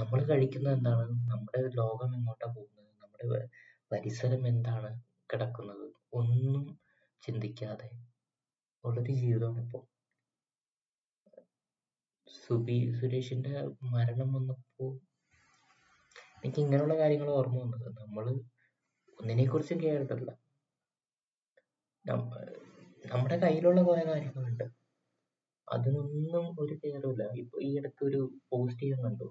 നമ്മൾ 0.00 0.20
കഴിക്കുന്നത് 0.32 0.74
എന്താണ്? 0.74 1.06
നമ്മുടെ 1.32 1.62
ലോകം 1.80 2.12
എങ്ങോട്ടാ 2.18 2.46
പോകുന്നത്? 2.58 2.92
നമ്മുടെ 3.04 3.48
പരിസരം 3.92 4.44
എന്താണ് 4.52 4.92
കിടക്കുന്നത്? 5.30 5.88
ഒന്നും 6.12 6.64
ചിന്തിക്കാതെ 7.22 7.88
ഉള്ളൊരു 8.84 9.12
ജീവിതമാണ് 9.12 9.60
ഇപ്പോൾ 9.64 9.82
സുബി 12.30 12.76
സുരേഷിന്റെ 13.00 13.52
മരണം 13.82 14.32
വന്നപ്പോ 14.32 14.86
എനിക്ക് 16.36 16.60
ഇങ്ങനെയുള്ള 16.60 16.94
കാര്യങ്ങൾ 16.98 17.30
ഓർമ്മ 17.30 17.58
വന്നത്. 17.62 17.88
നമ്മൾ 18.00 18.24
ഒന്നിനെ 19.18 19.44
കുറിച്ചും 19.46 19.78
കേട്ടിട്ടില്ല 19.82 20.30
നമ്മുടെ 23.04 23.36
കയ്യിലുള്ള 23.36 23.80
കുറെ 23.82 24.02
കാര്യങ്ങളുണ്ട്. 24.04 24.64
അതിനൊന്നും 25.68 26.46
ഒരു 26.60 26.74
കെയറുമില്ല 26.74 27.24
ഇപ്പൊ 27.32 27.62
ഈ 27.62 27.78
ഇടയ്ക്ക് 27.78 28.04
ഒരു 28.04 28.20
പോസ്റ്റ് 28.50 28.82
ചെയ്യാൻ 28.82 29.00
കണ്ടു. 29.04 29.28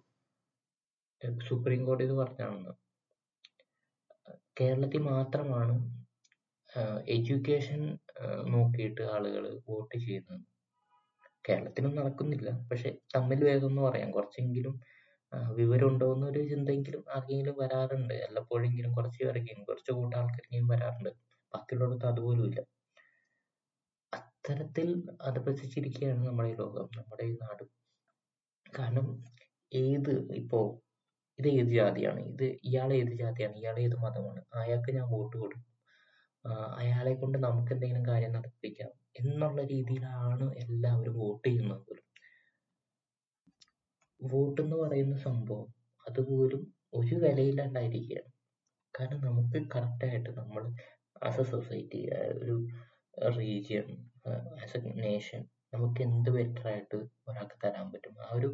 സുപ്രീം 1.47 1.85
കോടതി 1.85 2.11
പറഞ്ഞാണെന്ന്. 2.11 2.73
കേരളത്തിൽ 4.59 5.01
മാത്രമാണ് 5.01 5.75
എഡ്യൂക്കേഷൻ 7.15 7.81
നോക്കിയിട്ട് 8.45 9.03
ആളുകൾ 9.15 9.43
വോട്ട് 9.69 9.95
ചെയ്യുന്നത് 9.97 10.45
കേരളത്തിലും 11.49 11.95
നടക്കുന്നില്ല. 11.95 12.49
പക്ഷെ 12.71 12.89
തമ്മിൽ 13.15 13.39
ഭേദം 13.45 13.67
എന്ന് 13.67 13.81
പറയാം. 13.81 14.11
കുറച്ചെങ്കിലും 14.11 14.75
വിവരം 15.59 15.87
ഉണ്ടോ 15.87 16.07
എന്നൊരു 16.15 16.41
ചിന്തയെങ്കിലും 16.47 17.03
ആർക്കെങ്കിലും 17.15 17.55
വരാറുണ്ട്. 17.61 18.13
വല്ലപ്പോഴെങ്കിലും 18.23 18.91
കുറച്ച് 18.93 19.19
പേർക്കെങ്കിലും 19.23 19.65
കുറച്ച് 19.65 19.91
കൂട്ടം 19.91 20.17
ആൾക്കാർക്കെങ്കിലും 20.19 20.67
വരാറുണ്ട്. 20.67 21.11
ബാക്കിയുള്ളിടത്ത് 21.53 22.05
അതുപോലും 22.05 22.45
ഇല്ല 22.45 22.59
അത്തരത്തിൽ 24.13 24.87
അധപതിച്ചിരിക്കുകയാണ് 25.21 26.27
നമ്മുടെ 26.27 26.49
ഈ 26.49 26.55
ലോകം 26.55 26.87
നമ്മുടെ 26.97 27.25
ഈ 27.25 27.33
നാട്. 27.43 27.63
കാരണം 28.79 29.07
ഏത് 29.71 30.11
ഇപ്പോ 30.41 30.59
ഇത് 31.39 31.47
ഏത് 31.47 31.71
ജാതിയാണ്? 31.79 32.21
ഇത് 32.31 32.45
ഇയാൾ 32.69 32.93
ഏത് 32.93 33.13
ജാതിയാണ്? 33.21 33.55
ഇയാൾ 33.55 33.79
ഏത് 33.79 33.95
മതമാണ്? 33.95 34.41
അയാൾക്ക് 34.61 34.91
ഞാൻ 34.97 35.07
വോട്ട് 35.11 35.35
കൊടുക്കും. 35.37 35.70
അയാളെ 36.79 37.13
കൊണ്ട് 37.13 37.37
നമുക്ക് 37.37 37.71
എന്തെങ്കിലും 37.73 38.05
കാര്യം 38.07 38.31
നടത്തിപ്പിക്കാം 38.31 38.91
എന്നുള്ള 39.19 39.61
രീതിയിലാണ് 39.63 40.45
എല്ലാവരും 40.63 41.15
വോട്ട് 41.19 41.45
ചെയ്യുന്നത്. 41.47 41.93
വോട്ട് 44.21 44.59
എന്ന് 44.61 44.75
പറയുന്ന 44.75 45.15
സംഭവം 45.27 45.69
അതുപോലും 46.05 46.61
ഒരു 46.93 47.15
വിലയില്ലാണ്ടായിരിക്കുകയാണ്. 47.23 48.31
കാരണം 48.93 49.21
നമുക്ക് 49.29 49.59
കറക്റ്റായിട്ട് 49.75 50.29
നമ്മൾ 50.39 50.63
ആസ് 51.27 51.41
എ 51.41 51.45
സൊസൈറ്റി 51.51 51.99
ഒരു 52.43 52.55
റീജിയൻ 53.37 53.87
ആസ് 54.63 54.77
എ 54.77 54.93
നേഷൻ 55.05 55.41
നമുക്ക് 55.73 56.01
എന്ത് 56.01 56.29
ബെറ്റർ 56.37 56.65
ആയിട്ട് 56.71 56.97
ഒരാൾക്ക് 57.27 57.57
തരാൻ 57.63 57.87
പറ്റും? 57.93 58.15
ആ 58.25 58.29
ഒരു 58.37 58.49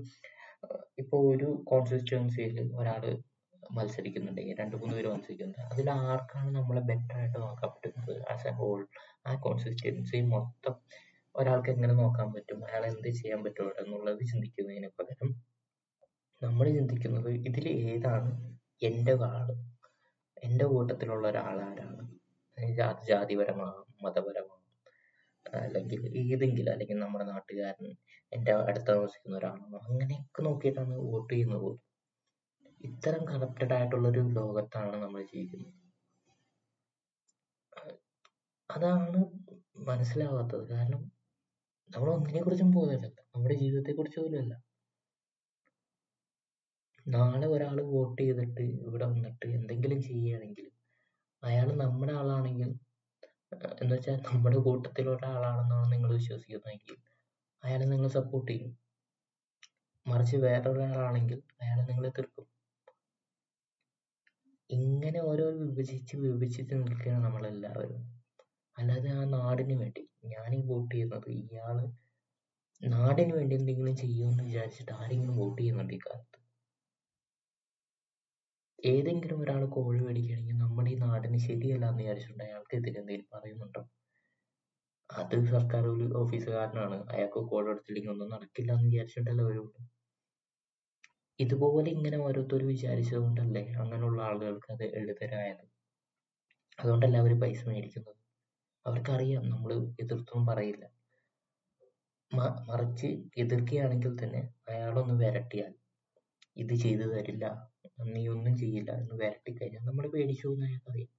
ഇപ്പോൾ 1.00 1.22
ഒരു 1.34 1.50
കോൺസ്റ്റിറ്റ്യുവൻസിയിൽ 1.72 2.58
ഒരാൾ 2.82 3.03
മത്സരിക്കുന്നുണ്ടെങ്കിൽ 3.76 4.56
രണ്ട് 4.56 4.76
മൂന്ന് 4.76 4.94
പേര് 4.96 5.08
മത്സരിക്കുന്നുണ്ട്. 5.08 5.62
അതിൽ 5.74 5.88
ആർക്കാണ് 5.92 6.50
നമ്മളെ 6.56 6.82
ബെറ്റർ 6.82 7.16
ആയിട്ട് 7.18 7.38
നോക്കാൻ 7.40 7.70
പറ്റുന്നത്? 7.74 8.14
ആസ് 8.32 8.48
എ 8.48 8.52
ഹോൾ 8.52 8.80
ആ 9.28 9.34
കോൺസിസ്റ്റൻസി 9.36 10.22
മൊത്തം 10.34 10.76
ഒരാൾക്ക് 11.36 11.70
എങ്ങനെ 11.70 11.94
നോക്കാൻ 11.94 12.34
പറ്റും? 12.34 12.60
അയാൾ 12.68 12.84
എന്ത് 12.86 13.10
ചെയ്യാൻ 13.20 13.44
പറ്റും 13.44 13.72
എന്നുള്ളത് 13.82 14.22
ചിന്തിക്കുന്നതിന് 14.32 14.90
പകരം 15.00 15.30
നമ്മൾ 16.42 16.66
ചിന്തിക്കുന്നത് 16.70 17.30
ഇതിൽ 17.50 17.68
ഏതാണ് 17.92 18.32
എന്റെ 18.82 19.14
ആൾ 19.30 19.48
എന്റെ 20.38 20.66
കൂട്ടത്തിലുള്ള 20.66 21.26
ഒരാൾ 21.28 21.58
ആരാണ്? 21.62 22.04
ജാതി 22.78 23.04
ജാതിപരമാകാം 23.10 23.88
മതപരമാകാം 24.04 24.54
അല്ലെങ്കിൽ 25.46 26.00
ഏതെങ്കിലും 26.24 26.72
അല്ലെങ്കിൽ 26.72 26.98
നമ്മുടെ 27.00 27.26
നാട്ടുകാരൻ 27.26 27.88
എന്റെ 28.32 28.52
അടുത്ത് 28.70 28.88
താമസിക്കുന്ന 28.92 29.36
ഒരാളാണോ? 29.38 29.78
അങ്ങനെയൊക്കെ 29.90 30.42
നോക്കിയിട്ടാണ് 30.42 30.94
വോട്ട് 31.10 31.32
ചെയ്യുന്നത്. 31.34 31.70
ഇത്തരം 32.88 33.25
കറപ്റ്റഡ് 33.25 33.74
ആയിട്ടുള്ള 33.74 34.10
ഒരു 34.10 34.20
ലോകത്താണ് 34.20 35.03
നമ്മൾ 35.03 35.22
ജീവിക്കുന്നത്. 35.24 35.74
അതാണ് 38.70 39.20
മനസ്സിലാവാത്തത്. 39.89 40.63
കാരണം 40.70 41.01
നമ്മൾ 41.89 42.10
ഒന്നിനെ 42.13 42.41
കുറിച്ചും 42.44 42.72
ബോധമില്ല. 42.72 43.08
നമ്മുടെ 43.36 43.56
ജീവിതത്തെ 43.56 43.91
കുറിച്ച് 43.91 44.20
പോലും 44.20 44.39
അല്ല 44.41 44.53
നാളെ 47.06 47.48
ഒരാൾ 47.48 47.77
വോട്ട് 47.82 48.22
ചെയ്തിട്ട് 48.22 48.63
ഇവിടെ 48.88 49.06
വന്നിട്ട് 49.06 49.48
എന്തെങ്കിലും 49.48 50.01
ചെയ്യുകയാണെങ്കിൽ 50.01 50.67
അയാൾ 51.44 51.67
നമ്മുടെ 51.75 52.13
ആളാണെങ്കിൽ 52.13 52.70
എന്ന് 53.82 53.94
വെച്ചാൽ 53.96 54.17
നമ്മുടെ 54.29 54.58
കൂട്ടത്തിലുള്ള 54.58 55.25
ആളാണെന്നാണ് 55.25 55.88
നിങ്ങൾ 55.94 56.10
വിശ്വസിക്കുന്നതെങ്കിൽ 56.13 56.98
അയാളെ 57.63 57.86
നിങ്ങൾ 57.86 58.10
സപ്പോർട്ട് 58.10 58.51
ചെയ്യും. 58.51 58.74
മറിച്ച് 60.06 60.38
വേറൊരാളാണെങ്കിൽ 60.38 61.39
അയാളെ 61.62 61.84
നിങ്ങളെ 61.84 62.10
എതിർക്കും. 62.10 62.48
ഇങ്ങനെ 64.70 65.20
ഓരോ 65.22 65.46
വിഭജിച്ച് 65.60 66.16
വിഭജിച്ച് 66.18 66.76
നിൽക്കുകയാണ് 66.76 67.24
നമ്മളെല്ലാവരും. 67.26 68.02
അല്ലാതെ 68.78 69.10
ആ 69.12 69.24
നാടിന് 69.36 69.76
വേണ്ടി 69.82 70.04
ഈ 70.54 70.62
വോട്ട് 70.72 70.92
ചെയ്യുന്നത് 70.96 71.30
ഇയാൾ 71.38 71.78
നാടിന് 72.82 73.34
വേണ്ടി 73.38 73.54
എന്തെങ്കിലും 73.56 73.96
ചെയ്യുമെന്ന് 73.96 74.44
വിചാരിച്ചിട്ട് 74.44 74.92
ആരെങ്കിലും 74.94 75.38
വോട്ട് 75.38 75.58
ചെയ്യുന്നുണ്ട് 75.62 75.94
ഈ 75.94 76.00
കാലത്ത്? 76.00 76.38
ഏതെങ്കിലും 78.80 79.38
ഒരാൾ 79.44 79.62
കോഴി 79.76 80.00
മേടിക്കുകയാണെങ്കിൽ 80.00 80.58
നമ്മുടെ 80.58 80.92
ഈ 80.92 80.98
നാടിന് 81.06 81.40
ശരിയല്ല 81.48 81.86
എന്ന് 81.86 82.02
വിചാരിച്ചിട്ടുണ്ട് 82.04 82.44
അയാൾക്കെതിരെ 82.44 83.00
എന്തെങ്കിലും 83.02 83.30
പറയുന്നുണ്ടോ? 83.36 83.82
അത് 85.10 85.36
സർക്കാർ 85.54 85.84
ഓഫീസുകാരനാണ്. 86.22 86.98
അയാൾക്ക് 87.14 87.42
കോഴി 87.52 87.70
എടുത്തില്ലെങ്കിൽ 87.70 88.14
ഒന്നും 88.16 88.32
നടക്കില്ല 88.36 88.72
എന്ന് 88.74 88.90
വിചാരിച്ചിട്ടല്ലേ 88.90 89.44
വരുള്ളൂ. 89.44 89.72
ഇതുപോലെ 91.39 91.89
ഇങ്ങനെ 91.96 92.17
ഓരോരുത്തർ 92.17 92.62
വിചാരിച്ചത് 92.70 93.20
കൊണ്ടല്ലേ 93.24 93.63
അങ്ങനെയുള്ള 93.82 94.20
ആളുകൾക്ക് 94.22 94.70
അത് 94.75 94.86
എളുതരായത്? 95.00 95.65
അതുകൊണ്ടല്ലേ 96.79 97.17
അവർ 97.20 97.34
പൈസ 97.44 97.62
മേടിക്കുന്നത്? 97.70 98.13
അവർക്കറിയാം 98.86 99.44
നമ്മൾ 99.50 99.72
എതിർത്തൊന്നും 100.03 100.46
പറയില്ല. 100.51 100.84
മറിച്ച് 102.70 103.10
എതിർക്കുകയാണെങ്കിൽ 103.38 104.13
തന്നെ 104.22 104.41
അയാളൊന്ന് 104.72 105.15
വിരട്ടിയാൽ 105.22 105.74
ഇത് 106.58 106.74
ചെയ്തു 106.84 107.06
തരില്ല 107.13 107.46
നീ 108.08 108.22
ഒന്നും 108.34 108.53
ചെയ്യില്ല 108.58 108.91
എന്ന് 109.01 109.15
വിരട്ടി 109.22 109.51
കഴിഞ്ഞാൽ 109.53 109.84
നമ്മൾ 109.89 110.06
പേടിച്ചു 110.13 110.46
പോകുന്ന 110.48 110.65
അയാൾക്കറിയാം 110.65 111.12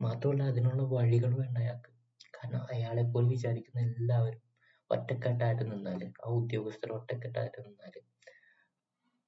മാത്രമല്ല 0.00 0.42
അതിനുള്ള 0.52 0.82
വഴികൾ 0.94 1.32
വേണ്ട 1.40 1.56
അയാൾക്ക്. 1.58 1.90
കാരണം 2.36 2.62
അയാളെ 2.74 3.04
പോലെ 3.12 3.28
വിചാരിക്കുന്ന 3.28 3.80
എല്ലാവരും 3.88 4.42
ഒറ്റക്കെട്ടായിട്ട് 4.90 5.64
നിന്നാൽ 5.72 6.00
ആ 6.24 6.30
ഉദ്യോഗസ്ഥർ 6.38 6.90
ഒറ്റക്കെട്ടായിട്ട് 6.98 7.60
നിന്നാൽ 7.66 7.94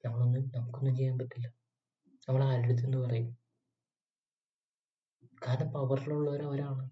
നമ്മളൊന്നും 0.04 0.44
നമുക്കൊന്നും 0.56 0.94
ചെയ്യാൻ 0.96 1.16
പറ്റില്ല. 1.18 1.49
നമ്മൾ 2.28 2.42
ആരുടെ 2.44 2.68
അടുത്ത് 2.68 2.84
എന്ന് 2.84 2.99
പറയും. 2.99 3.28
കാരണം 5.46 5.68
പവറിലുള്ളവർ 5.73 6.42
അവരാണ് 6.42 6.84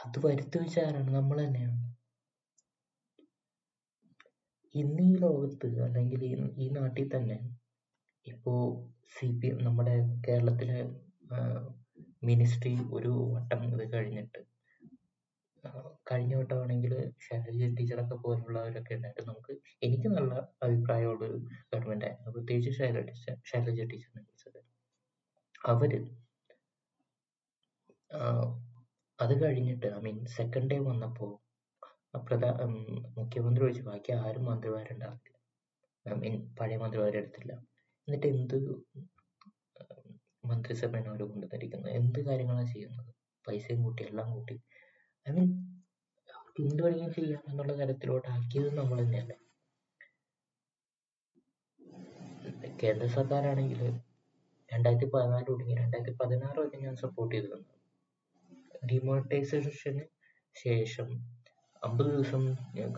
അത് 0.00 0.18
വരുത്തി 0.26 0.56
വെച്ച 0.58 0.76
ആരാണ്? 0.78 1.10
നമ്മൾ 1.14 1.38
തന്നെയാണ്. 1.44 1.76
ഇന്ന് 4.74 5.02
ഈ 5.02 5.14
ലോകത്ത് 5.16 5.68
അല്ലെങ്കിൽ 5.84 6.22
ഈ 6.64 6.66
നാട്ടിൽ 6.70 7.06
തന്നെ 7.16 7.36
ഇപ്പോ 8.26 8.52
സി 9.14 9.28
പി 9.40 9.48
നമ്മുടെ 9.66 9.94
കേരളത്തിലെ 10.26 10.78
മിനിസ്ട്രി 12.24 12.72
ഒരു 12.92 13.12
വട്ടം 13.34 13.62
ഇത് 13.68 13.84
കഴിഞ്ഞിട്ട് 13.92 14.40
കഴിഞ്ഞ 16.36 16.42
വട്ടമാണെങ്കിൽ 16.42 16.92
ശൈലജ 17.26 17.68
ടീച്ചറൊക്കെ 17.78 18.16
പോലുള്ളവരൊക്കെ 18.24 18.92
ഉണ്ടായിട്ട് 18.98 19.22
നമുക്ക് 19.28 19.52
എനിക്ക് 19.86 20.08
നല്ല 20.16 20.32
അഭിപ്രായമുള്ള 20.66 21.22
ഒരു 21.28 21.38
ഗവൺമെന്റ് 21.72 22.06
ആയിരുന്നു. 22.08 22.32
പ്രത്യേകിച്ച് 22.36 22.72
ശൈലജ 22.78 23.10
ശൈലജ 23.50 23.80
ടീച്ചറിനെ 23.92 24.22
കുറിച്ചത് 24.28 24.60
അവർ 25.64 25.92
അത് 29.18 29.34
കഴിഞ്ഞിട്ട് 29.42 29.88
ഐ 29.96 30.00
മീൻ 30.06 30.18
സെക്കൻഡ് 30.36 30.70
ഡേ 30.72 30.78
വന്നപ്പോൾ 30.88 31.32
പ്രധാ 32.26 32.50
മുഖ്യമന്ത്രി 33.18 33.64
ഒഴിച്ച് 33.66 33.82
ബാക്കി 33.88 34.10
ആരും 34.24 34.44
മന്ത്രിമാരുണ്ടാവില്ല 34.50 35.34
ഐ 36.06 36.14
മീൻ 36.22 36.34
പഴയ 36.58 36.76
മന്ത്രിമാരെടുത്തില്ല 36.82 37.52
എന്നിട്ട് 38.08 38.28
എന്ത് 38.34 38.56
മന്ത്രിസഭയാണ് 40.44 41.08
അവർ 41.12 41.22
കൊണ്ടുവന്നിരിക്കുന്നത് 41.30 41.92
എന്ത് 42.00 42.20
കാര്യങ്ങളാണ് 42.28 42.68
ചെയ്യുന്നത്? 42.74 43.10
പൈസയും 43.44 43.80
കൂട്ടി 43.86 44.02
എല്ലാം 44.08 44.28
കൂട്ടി. 44.34 44.56
ഐ 45.26 45.32
മീൻ 45.36 45.48
അവർക്ക് 46.56 47.14
ചെയ്യാം 47.16 47.42
എന്നുള്ള 47.50 47.72
തരത്തിലോട്ട് 47.72 48.28
ആക്കിയത് 48.28 48.68
നമ്മൾ 48.78 48.98
തന്നെയാണ്. 49.00 49.34
കേന്ദ്ര 52.82 53.06
സർക്കാരാണെങ്കിൽ 53.06 53.80
രണ്ടായിരത്തി 54.70 55.08
പതിനാല് 55.14 55.44
തുടങ്ങി 55.48 55.74
രണ്ടായിരത്തി 55.74 56.14
പതിനാറ് 56.20 56.58
വരെ 56.58 56.78
ഞാൻ 56.78 56.94
സപ്പോർട്ട് 56.96 57.32
ചെയ്തിരുന്നു. 57.34 57.72
ഡിമോണിറ്റൈസേഷന് 58.92 60.04
ശേഷം 60.56 61.08
അമ്പത് 61.82 62.10
ദിവസം 62.10 62.42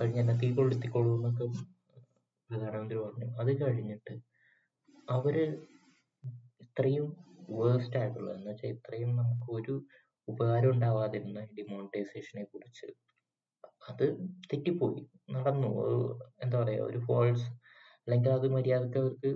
കഴിഞ്ഞ് 0.01 0.21
എന്നെ 0.21 0.35
തീ 0.43 0.49
കൊളുത്തിക്കോളൂ 0.55 1.11
എന്നൊക്കെ 1.17 1.47
പ്രധാനമന്ത്രി 2.51 2.99
പറഞ്ഞു. 2.99 3.29
അത് 3.41 3.53
കഴിഞ്ഞിട്ട് 3.63 4.15
അവർ 5.09 5.37
ഇത്രയും 6.65 7.09
വേസ്റ്റ് 7.61 7.99
ആയിട്ടുള്ളത് 7.99 8.37
എന്ന് 8.37 8.51
വെച്ചാൽ 8.51 8.69
ഇത്രയും 8.69 9.11
നമുക്ക് 9.17 9.49
ഒരു 9.53 9.75
ഉപകാരം 10.29 10.71
ഉണ്ടാവാതിരുന്ന 10.71 11.41
ഡിമോണിറ്റൈസേഷനെ 11.59 12.45
കുറിച്ച് 12.45 12.89
അത് 13.89 14.05
തെറ്റിപ്പോയി. 14.51 15.03
നടന്നു. 15.31 15.71
എന്താ 16.45 16.57
പറയാ 16.63 16.83
ഒരു 16.91 16.99
ഫോൾസ് 17.09 17.47
അല്ലെങ്കിൽ 18.05 18.31
അത് 18.31 18.47
മര്യാദയ്ക്ക് 18.57 18.99
അവർക്ക് 18.99 19.31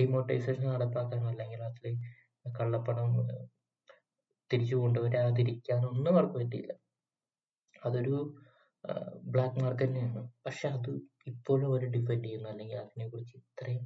ഡിമോട്ടൈസേഷൻ 0.00 0.64
നടപ്പാക്കാനോ 0.74 1.26
അല്ലെങ്കിൽ 1.32 1.62
അതിൽ 1.68 1.86
കള്ളപ്പണം 2.58 3.10
തിരിച്ചു 4.50 4.76
കൊണ്ടുവരാതിരിക്കാനോ 4.76 5.86
ഒന്നും 5.94 6.12
അവർക്ക് 6.12 6.36
പറ്റിയില്ല. 6.40 6.72
അതൊരു 7.82 8.14
ബ്ലാക്ക് 9.32 9.58
മാർക്കറ്റ് 9.62 9.86
തന്നെയാണ്. 9.88 10.20
പക്ഷെ 10.46 10.66
അത് 10.76 10.90
ഇപ്പോഴും 11.26 11.66
അവർ 11.70 11.82
ഡിഫെൻഡ് 11.96 12.24
ചെയ്യുന്നു. 12.26 12.48
അല്ലെങ്കിൽ 12.52 12.78
അതിനെ 12.82 13.06
കുറിച്ച് 13.08 13.36
ഇത്രയും 13.42 13.82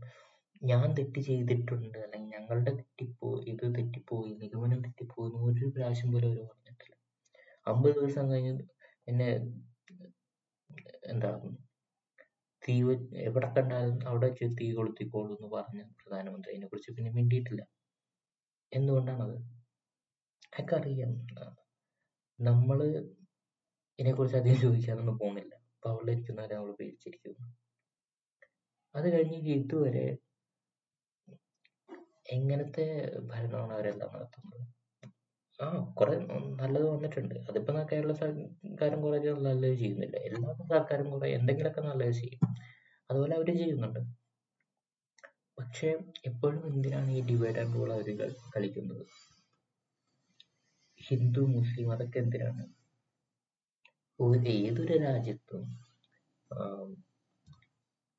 ഞാൻ 0.63 0.87
തെറ്റ് 0.99 1.21
ചെയ്തിട്ടുണ്ട്. 1.29 1.99
അല്ലെങ്കിൽ 2.05 2.31
ഞങ്ങളുടെ 2.37 2.73
തെറ്റിപ്പോ 2.81 3.29
ഇത് 3.53 3.65
തെറ്റിപ്പോയി 3.79 4.33
നിഗമനം 4.43 4.81
തെറ്റിപ്പോയി 4.87 5.33
ഒരു 5.49 5.67
പ്രാവശ്യം 5.77 6.11
പോലും 6.15 6.31
അവർ 6.31 6.47
അമ്പത് 7.67 7.95
ദിവസം 7.99 8.27
കഴിഞ്ഞ് 8.31 8.53
എന്നെ 9.09 9.29
എന്താ 11.13 11.31
തീ 12.63 12.75
എവിടെ 13.29 13.49
കണ്ടാലും 13.57 13.97
അവിടെ 14.09 14.27
വെച്ച് 14.31 14.47
തീ 14.59 14.67
കൊളുത്തിക്കോളൂ 14.77 15.31
എന്ന് 15.37 15.49
പറഞ്ഞ 15.57 15.81
പ്രധാനമന്ത്രി 16.01 16.51
അതിനെ 16.53 16.67
കുറിച്ച് 16.69 16.91
പിന്നെ 16.97 17.11
മിണ്ടിയിട്ടില്ല. 17.19 17.63
എന്തുകൊണ്ടാണത്? 18.73 19.37
നമ്മൾ 22.39 22.79
ഇതിനെക്കുറിച്ച് 23.99 24.37
അധികം 24.41 24.59
ചോദിക്കാനൊന്നും 24.65 25.17
പോകുന്നില്ല 25.23 25.55
അപ്പോൾ 25.75 25.91
അവിടെ 25.91 26.13
ഇരിക്കുന്നവരെ 26.13 26.55
നമ്മൾ 26.59 26.73
പേടിച്ചിരിക്കുന്നു. 26.81 27.45
അത് 28.95 29.07
കഴിഞ്ഞ് 29.15 29.39
ഇതുവരെ 29.57 30.07
എങ്ങനത്തെ 32.37 32.87
ഭരണമാണ് 33.31 33.73
അവരെല്ലാം 33.77 34.11
നടത്തുന്നത്? 34.17 34.61
ആ 35.63 35.67
കുറെ 35.99 36.15
നല്ലത് 36.61 36.87
വന്നിട്ടുണ്ട്. 36.93 37.35
അതിപ്പോ 37.49 37.73
കേരള 37.93 38.13
സർക്കാരും 38.23 39.01
കുറെ 39.05 39.19
നല്ലത് 39.49 39.77
ചെയ്യുന്നില്ല? 39.79 40.17
എല്ലാ 40.29 40.53
സർക്കാരും 40.73 41.11
കുറെ 41.11 41.29
എന്തെങ്കിലുമൊക്കെ 41.39 41.81
നല്ലത് 41.81 42.15
ചെയ്യും. 42.21 42.41
അതുപോലെ 43.11 43.35
അവർ 43.37 43.49
ചെയ്യുന്നുണ്ട്. 43.61 44.01
പക്ഷെ 45.59 45.89
എപ്പോഴും 46.31 46.63
എന്തിനാണ് 46.71 47.11
ഈ 47.11 47.21
ഡിവൈഡ് 47.31 47.59
ആൻഡ് 47.63 47.75
റൂൾ 47.77 47.93
അവർ 47.93 48.09
കളിക്കുന്നത്? 48.55 49.05
ഹിന്ദു 51.01 51.43
മുസ്ലിം 51.57 51.93
അതൊക്കെ 51.93 52.19
എന്തിനാണ്? 52.19 52.65
ഒരു 54.21 54.49
ഏതൊരു 54.49 54.97
രാജ്യത്തും 55.07 55.63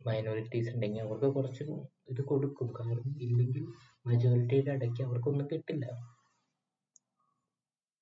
മൈനോറിറ്റീസ് 0.07 0.69
ഉണ്ടെങ്കിൽ 0.75 1.01
അവർക്ക് 1.01 1.27
കുറച്ച് 1.35 1.63
ഇത് 2.11 2.21
കൊടുക്കും. 2.31 2.69
കാരണം 2.79 3.13
ഇല്ലെങ്കിൽ 3.25 3.63
മെജോറിറ്റിയുടെ 4.07 4.71
ഇടയ്ക്ക് 4.71 5.01
അവർക്കൊന്നും 5.03 5.47
കിട്ടില്ല. 5.51 5.85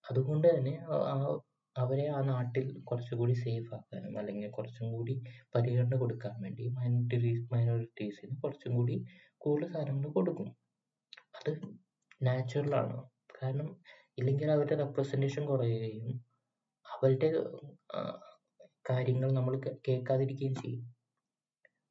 അതുകൊണ്ട് 0.05 0.47
തന്നെ 0.47 0.73
അവരെ 1.75 2.05
ആ 2.15 2.19
നാട്ടിൽ 2.31 2.65
കുറച്ചുകൂടി 2.89 3.33
സേഫ് 3.43 3.71
ആക്കാനും 3.77 4.15
അല്ലെങ്കിൽ 4.19 4.49
കുറച്ചും 4.57 4.87
കൂടി 4.95 5.13
പരിഗണന 5.55 5.97
കൊടുക്കാൻ 6.03 6.33
വേണ്ടി 6.45 6.63
മൈനോറിറ്റീസ് 6.77 7.43
മൈനോറിറ്റീസിന് 7.53 8.35
കുറച്ചും 8.43 8.73
കൂടി 8.77 8.95
കൂടുതൽ 9.41 9.71
സാധനങ്ങൾ 9.75 10.09
കൊടുക്കും. 10.11 10.49
അത് 11.37 11.51
നാച്ചുറൽ 12.27 12.73
ആണ്. 12.81 12.97
കാരണം 13.37 13.69
ഇല്ലെങ്കിൽ 14.19 14.47
അവരുടെ 14.55 14.75
റെപ്രസെന്റേഷൻ 14.83 15.43
കുറയുകയും 15.45 16.07
അവരുടെ 16.85 17.29
കാര്യങ്ങൾ 18.89 19.29
നമ്മൾ 19.31 19.53
കേൾക്കാതിരിക്കുകയും 19.87 20.55
ചെയ്യും. 20.61 20.83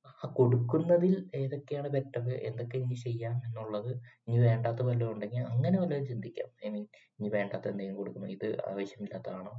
ആ 0.06 0.26
കൊടുക്കുന്നതിൽ 0.38 1.14
ഏതൊക്കെയാണ് 1.40 1.88
ബെറ്റർ 1.96 2.24
എന്തൊക്കെ 2.48 2.76
ഇനി 2.84 2.96
ചെയ്യാം 3.04 3.36
എന്നുള്ളത് 3.46 3.92
ഇനി 4.26 4.38
വേണ്ടാത്ത 4.46 4.80
വല്ലതും 4.88 5.12
ഉണ്ടെങ്കിൽ 5.14 5.44
അങ്ങനെ 5.54 5.76
വല്ലതും 5.82 6.06
ചിന്തിക്കാം. 6.12 6.50
ഐ 6.64 6.70
മീൻ 6.74 6.84
ഇനി 7.20 7.28
വേണ്ടാത്ത 7.28 7.68
എന്തെങ്കിലും 7.68 7.96
കൊടുക്കണം. 7.96 8.28
ഇത് 8.30 8.60
ആവശ്യമില്ലാത്തതാണോ? 8.68 9.52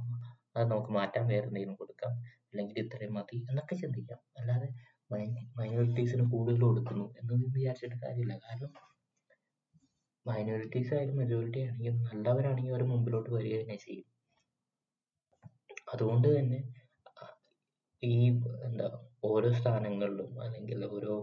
അത് 0.56 0.70
നമുക്ക് 0.70 0.90
മാറ്റാൻ 0.90 1.26
വേറെ 1.26 1.46
എന്തെങ്കിലും 1.46 1.76
കൊടുക്കാം. 1.76 2.12
അല്ലെങ്കിൽ 2.52 2.78
ഇത്രയും 2.78 3.14
മതി 3.14 3.46
എന്നൊക്കെ 3.50 3.74
ചിന്തിക്കാം. 3.74 4.20
അല്ലാതെ 4.38 4.68
മൈനോറിറ്റീസിന് 5.56 6.24
കൂടുതൽ 6.30 6.60
കൊടുക്കുന്നു 6.60 7.14
എന്നൊന്നും 7.20 7.52
വിചാരിച്ചിട്ട് 7.52 7.96
കാര്യമില്ല. 7.96 8.34
കാരണം 8.36 8.72
മൈനോറിറ്റീസ് 10.26 10.94
ആയാലും 10.94 11.16
മെജോറിറ്റി 11.16 11.60
ആണെങ്കിലും 11.60 12.02
നല്ലവരാണെങ്കിൽ 12.02 12.72
അവർ 12.72 12.82
മുമ്പിലോട്ട് 12.84 13.30
വരിക 13.30 13.54
തന്നെ 13.62 13.76
ചെയ്യും. 13.76 14.08
അതുകൊണ്ട് 15.92 16.28
തന്നെ 16.38 16.60
ഈ 18.02 18.14
എന്താ 18.64 18.86
ഓരോ 19.24 19.52
സ്ഥാനങ്ങളിലും 19.52 20.40
അല്ലെങ്കിൽ 20.40 20.84
ഓരോ 20.86 21.14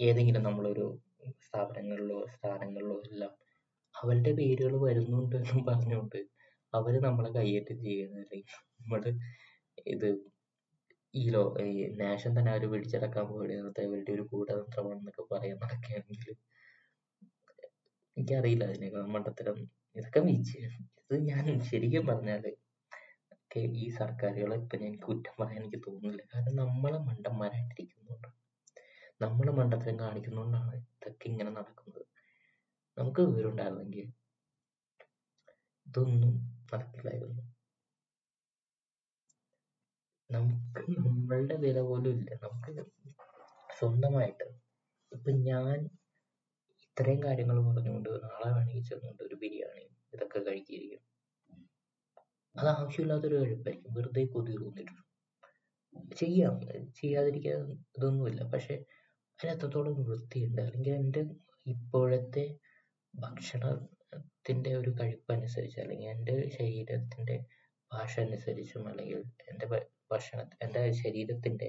ഏതെങ്കിലും 0.00 0.42
നമ്മളൊരു 0.42 0.86
സ്ഥാപനങ്ങളിലോ 1.46 2.26
സ്ഥാനങ്ങളിലോ 2.26 3.02
എല്ലാം 3.10 3.32
അവരുടെ 3.94 4.32
പേരുകൾ 4.38 4.74
വരുന്നുണ്ട് 4.86 5.34
എന്നും 5.40 5.60
പറഞ്ഞുകൊണ്ട് 5.68 6.20
അവർ 6.72 6.94
നമ്മളെ 7.06 7.30
ചെയ്യുന്നത് 7.86 8.20
അല്ലെങ്കിൽ 8.22 8.54
നമ്മൾ 8.80 9.02
ഇത് 9.94 10.08
ഈ 11.14 11.22
ലോ 11.34 11.42
ഈ 11.64 11.72
നാഷൻ 12.02 12.30
തന്നെ 12.36 12.50
അവർ 12.52 12.64
പിടിച്ചടക്കാൻ 12.72 13.24
പോവുകയാണ്. 13.30 13.70
അവരുടെ 13.86 14.12
ഒരു 14.16 14.24
ഗൂഢതന്ത്രമാണെന്നൊക്കെ 14.32 15.24
പറയാൻ 15.32 15.56
നടക്കുകയാണെങ്കിൽ 15.64 16.30
എനിക്കറിയില്ല 18.16 18.64
അതിനെ 18.70 18.88
മണ്ടത്തരം. 19.14 19.58
ഇതൊക്കെ 19.96 20.20
വിച്ച് 20.28 20.58
ഇത് 21.02 21.16
ഞാൻ 21.30 21.44
ശരിക്കും 21.70 22.04
പറഞ്ഞാൽ 22.10 22.44
ഒക്കെ 23.34 23.60
ഈ 23.82 23.86
സർക്കാരുകളെ 24.00 24.56
ഇപ്പൊ 24.62 24.76
ഞാൻ 24.84 24.94
കുറ്റം 25.06 25.34
പറയാൻ 25.40 25.60
എനിക്ക് 25.62 25.80
തോന്നുന്നില്ല. 25.86 26.22
കാരണം 26.32 26.56
നമ്മളെ 26.62 26.98
മണ്ടന്മാരായിട്ടിരിക്കുന്നുണ്ട് 27.08 28.28
നമ്മൾ 29.24 29.46
മണ്ടത്തരം 29.60 29.96
കാണിക്കുന്നോണ്ടാണ് 30.04 30.74
ഇതൊക്കെ 30.84 31.26
ഇങ്ങനെ 31.32 31.50
നടക്കുന്നത്. 31.58 32.02
നമുക്ക് 32.98 33.20
വിവരം 33.20 33.50
ഉണ്ടായിരുന്നെങ്കിൽ 33.50 34.12
ഇതൊന്നും 35.86 36.34
നടക്കില്ലായിരുന്നു. 36.74 37.42
നമുക്ക് 40.30 40.82
നമ്മളുടെ 40.98 41.54
വില 41.54 41.80
പോലും 41.80 42.10
ഇല്ല. 42.10 42.30
നമുക്ക് 42.42 42.84
സ്വന്തമായിട്ട് 43.78 44.46
ഇപ്പൊ 45.12 45.30
ഞാൻ 45.30 45.76
ഇത്രയും 46.86 47.22
കാര്യങ്ങൾ 47.24 47.56
പറഞ്ഞുകൊണ്ട് 47.68 48.08
നാളെ 48.08 48.48
വേണമെങ്കിൽ 48.50 48.84
ചെന്നുകൊണ്ട് 48.84 49.22
ഒരു 49.22 49.34
ബിരിയാണി 49.34 49.84
ഇതൊക്കെ 50.14 50.38
കഴിക്കുകയായിരിക്കും. 50.38 51.02
അത് 52.54 52.68
ആവശ്യമില്ലാത്തൊരു 52.68 53.36
കഴിപ്പായിരിക്കും 53.36 53.94
വെറുതെ 53.94 54.24
കൊതി 54.24 54.52
തോന്നിയിട്ട് 54.52 55.02
ചെയ്യാം. 56.16 56.60
ചെയ്യാതിരിക്കാൻ 56.96 57.60
ഇതൊന്നുമില്ല. 57.96 58.42
പക്ഷെ 58.44 58.74
അതിന് 59.38 59.52
എത്രത്തോളം 59.52 60.02
വൃത്തിയുണ്ട്? 60.02 60.62
അല്ലെങ്കിൽ 60.62 60.94
എന്റെ 60.94 61.22
ഇപ്പോഴത്തെ 61.66 62.44
ഭക്ഷണത്തിന്റെ 63.14 64.76
ഒരു 64.76 64.90
കഴിപ്പനുസരിച്ച് 65.00 65.80
അല്ലെങ്കിൽ 65.80 66.08
എന്റെ 66.08 66.48
ശരീരത്തിന്റെ 66.48 67.36
ഭാഷ 67.92 68.20
അനുസരിച്ചും 68.20 68.88
അല്ലെങ്കിൽ 68.88 69.20
എന്റെ 69.50 69.66
ഭക്ഷണ 70.12 70.40
എന്റെ 70.62 70.92
ശരീരത്തിന്റെ 70.92 71.68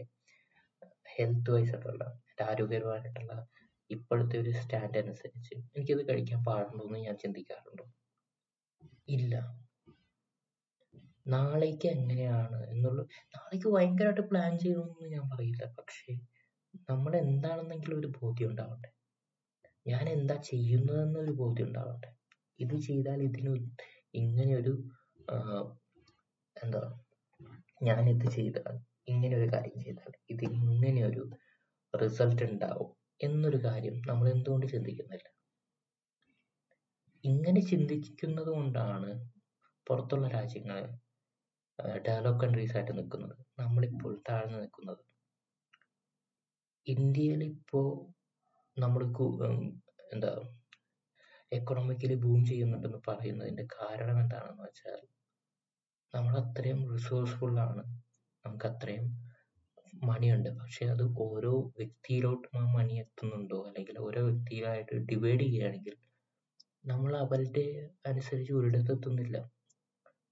ഹെൽത്ത് 1.09 1.51
വൈസ് 1.51 1.69
ആയിട്ടുള്ള 1.69 2.03
എന്റെ 2.29 2.43
ആരോഗ്യപരമായിട്ടുള്ള 2.43 3.33
ഇപ്പോഴത്തെ 3.89 4.37
ഒരു 4.37 4.51
സ്റ്റാൻഡ് 4.51 4.97
അനുസരിച്ച് 4.97 5.55
എനിക്കത് 5.75 6.09
കഴിക്കാൻ 6.09 6.43
പാടുണ്ടോ 6.43 6.85
എന്ന് 6.85 6.99
ഞാൻ 6.99 7.17
ചിന്തിക്കാറുണ്ടോ. 7.17 7.85
ഇല്ല. 9.07 9.33
നാളേക്ക് 11.27 11.87
എങ്ങനെയാണ് 11.87 12.69
എന്നുള്ള 12.69 13.01
നാളേക്ക് 13.35 13.67
ഭയങ്കരമായിട്ട് 13.67 14.21
പ്ലാൻ 14.21 14.59
ചെയ്യണമെന്ന് 14.59 15.09
ഞാൻ 15.09 15.29
പറയില്ല. 15.29 15.65
പക്ഷേ 15.79 16.13
നമ്മൾ 16.89 17.15
എന്താണെന്നെങ്കിലും 17.15 17.99
ഒരു 17.99 18.07
ബോധ്യം 18.07 18.49
ഉണ്ടാവട്ടെ. 18.49 18.89
ഞാൻ 19.85 20.05
എന്താ 20.09 20.35
ചെയ്യുന്നതെന്നൊരു 20.49 21.31
ബോധ്യം 21.31 21.67
ഉണ്ടാവട്ടെ 21.67 22.09
ഇത് 22.59 22.75
ചെയ്താൽ 22.79 23.19
ഇതിന് 23.21 23.53
ഇങ്ങനെ 24.13 24.53
ഒരു 24.55 24.73
എന്താ 26.55 26.81
ഞാൻ 27.81 28.03
ഇത് 28.09 28.25
ചെയ്താൽ 28.31 28.75
ഇങ്ങനെ 29.07 29.33
ഒരു 29.37 29.47
കാര്യം 29.53 29.79
ചെയ്താൽ 29.81 30.11
ഇത് 30.29 30.43
ഇങ്ങനെ 30.51 31.01
ഒരു 31.05 31.23
റിസൾട്ട് 31.93 32.43
ഉണ്ടാവും 32.43 32.89
എന്നൊരു 33.21 33.59
കാര്യം 33.65 33.95
നമ്മൾ 34.07 34.25
എന്തുകൊണ്ട് 34.29 34.65
ചിന്തിക്കുന്നില്ല? 34.67 35.27
ഇങ്ങനെ 37.23 37.61
ചിന്തിക്കുന്നത് 37.61 38.49
കൊണ്ടാണ് 38.49 39.09
പുറത്തുള്ള 39.87 40.27
രാജ്യങ്ങൾ 40.27 40.79
ഡെവലപ്പ് 42.05 42.41
കൺട്രീസ് 42.43 42.75
ആയിട്ട് 42.77 42.93
നിൽക്കുന്നത്. 42.97 43.35
നമ്മളിപ്പോൾ 43.59 44.13
താഴ്ന്നു 44.29 44.57
നിൽക്കുന്നത്. 44.57 45.01
ഇന്ത്യയിൽ 46.87 47.41
ഇപ്പോ 47.43 47.81
നമ്മൾ 48.77 49.01
എന്താ 50.13 50.29
എക്കണോമിക്കലി 51.51 52.15
ബൂം 52.15 52.45
ചെയ്യുന്നുണ്ടെന്ന് 52.45 52.99
പറയുന്നതിന്റെ 53.07 53.65
കാരണം 53.73 54.17
എന്താണെന്ന് 54.19 54.63
വെച്ചാൽ 54.63 55.01
നമ്മൾ 56.13 56.33
അത്രയും 56.37 56.79
ആണ്. 57.59 57.83
നമുക്ക് 58.45 58.65
അത്രയും 58.65 59.05
മണിയുണ്ട്. 60.03 60.49
പക്ഷെ 60.61 60.85
അത് 60.85 61.03
ഓരോ 61.17 61.53
വ്യക്തിയിലോട്ടും 61.77 62.55
ആ 62.61 62.63
മണി 62.73 62.95
എത്തുന്നുണ്ടോ? 62.99 63.59
അല്ലെങ്കിൽ 63.67 63.97
ഓരോ 63.99 64.21
വ്യക്തിയിലായിട്ട് 64.21 64.95
ഡിവൈഡ് 65.11 65.39
ചെയ്യുകയാണെങ്കിൽ 65.39 65.95
നമ്മൾ 66.85 67.11
അവരുടെ 67.17 67.65
അനുസരിച്ച് 68.05 68.53
ഒരിടത്ത് 68.53 68.91
എത്തുന്നില്ല 68.91 69.37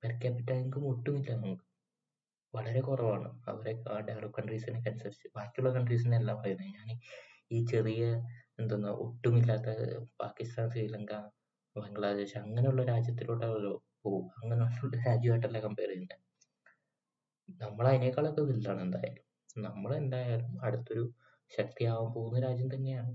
പെർ 0.03 0.13
ക്യാപിറ്റ 0.21 0.51
ഇൻകം 0.61 0.87
ഒട്ടുമില്ല 0.87 1.31
നമുക്ക്. 1.35 1.65
വളരെ 2.53 2.81
കുറവാണ്. 2.81 3.29
അവരെ 3.49 3.73
ഡെവലപ്പ് 4.07 4.35
കൺട്രീസിനൊക്കെ 4.37 4.89
അനുസരിച്ച്. 4.89 5.27
ബാക്കിയുള്ള 5.37 5.71
കൺട്രീസിനെ 5.73 6.17
അല്ല 6.17 6.33
പറയുന്നത്. 6.33 6.71
ഞാൻ 6.79 6.89
ഈ 7.51 7.59
ചെറിയ 7.65 8.03
എന്തെന്നാ 8.59 8.91
ഒട്ടുമില്ലാത്ത 9.05 9.69
പാകിസ്ഥാൻ 10.21 10.67
ശ്രീലങ്ക 10.69 11.13
ബംഗ്ലാദേശ് 11.75 12.37
അങ്ങനെയുള്ള 12.37 12.83
രാജ്യത്തിലോട്ടല്ലോ 12.83 13.73
പോകും 14.03 14.25
അങ്ങനെയുള്ള 14.39 14.97
രാജ്യമായിട്ടല്ല 15.07 15.59
കമ്പയർ 15.59 15.89
ചെയ്യുന്നത് 15.89 16.17
നമ്മൾ 17.59 17.85
അതിനേക്കാളൊക്കെ 17.87 18.41
വലുതാണ് 18.41 18.81
എന്തായാലും. 18.81 19.23
നമ്മൾ 19.57 19.91
എന്തായാലും 19.95 20.53
അടുത്തൊരു 20.65 21.03
ശക്തിയാവാൻ 21.51 22.09
പോകുന്ന 22.13 22.39
രാജ്യം 22.39 22.69
തന്നെയാണ്. 22.73 23.11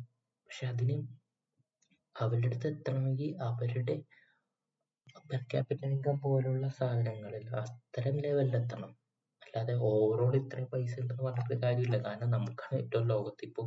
പക്ഷെ 0.49 0.65
അതിന് 0.73 0.97
അവരുടെ 2.17 2.49
അടുത്ത് 2.51 2.69
എത്തണമെങ്കിൽ 2.69 3.31
അവരുടെ 3.49 3.95
പെർ 5.31 5.43
ക്യാപിറ്റൽ 5.53 5.89
ഇൻകം 5.89 6.17
പോലുള്ള 6.21 6.67
സാധനങ്ങളിൽ 6.79 7.45
അത്തരം 7.63 8.17
ലെവലിൽ 8.25 8.57
എത്തണം. 8.57 8.93
അല്ലാതെ 9.43 9.75
ഓവറോൾ 9.91 10.33
ഇത്രയും 10.41 10.69
പൈസ 10.73 10.95
ഉണ്ടെന്ന് 11.03 11.25
പറഞ്ഞിട്ട് 11.29 11.57
കാര്യമില്ല. 11.65 11.99
കാരണം 12.07 12.31
നമുക്കാണ് 12.31 12.75
ഏറ്റവും 12.83 13.07
ലോകത്ത് 13.13 13.45
ഇപ്പോൾ 13.49 13.67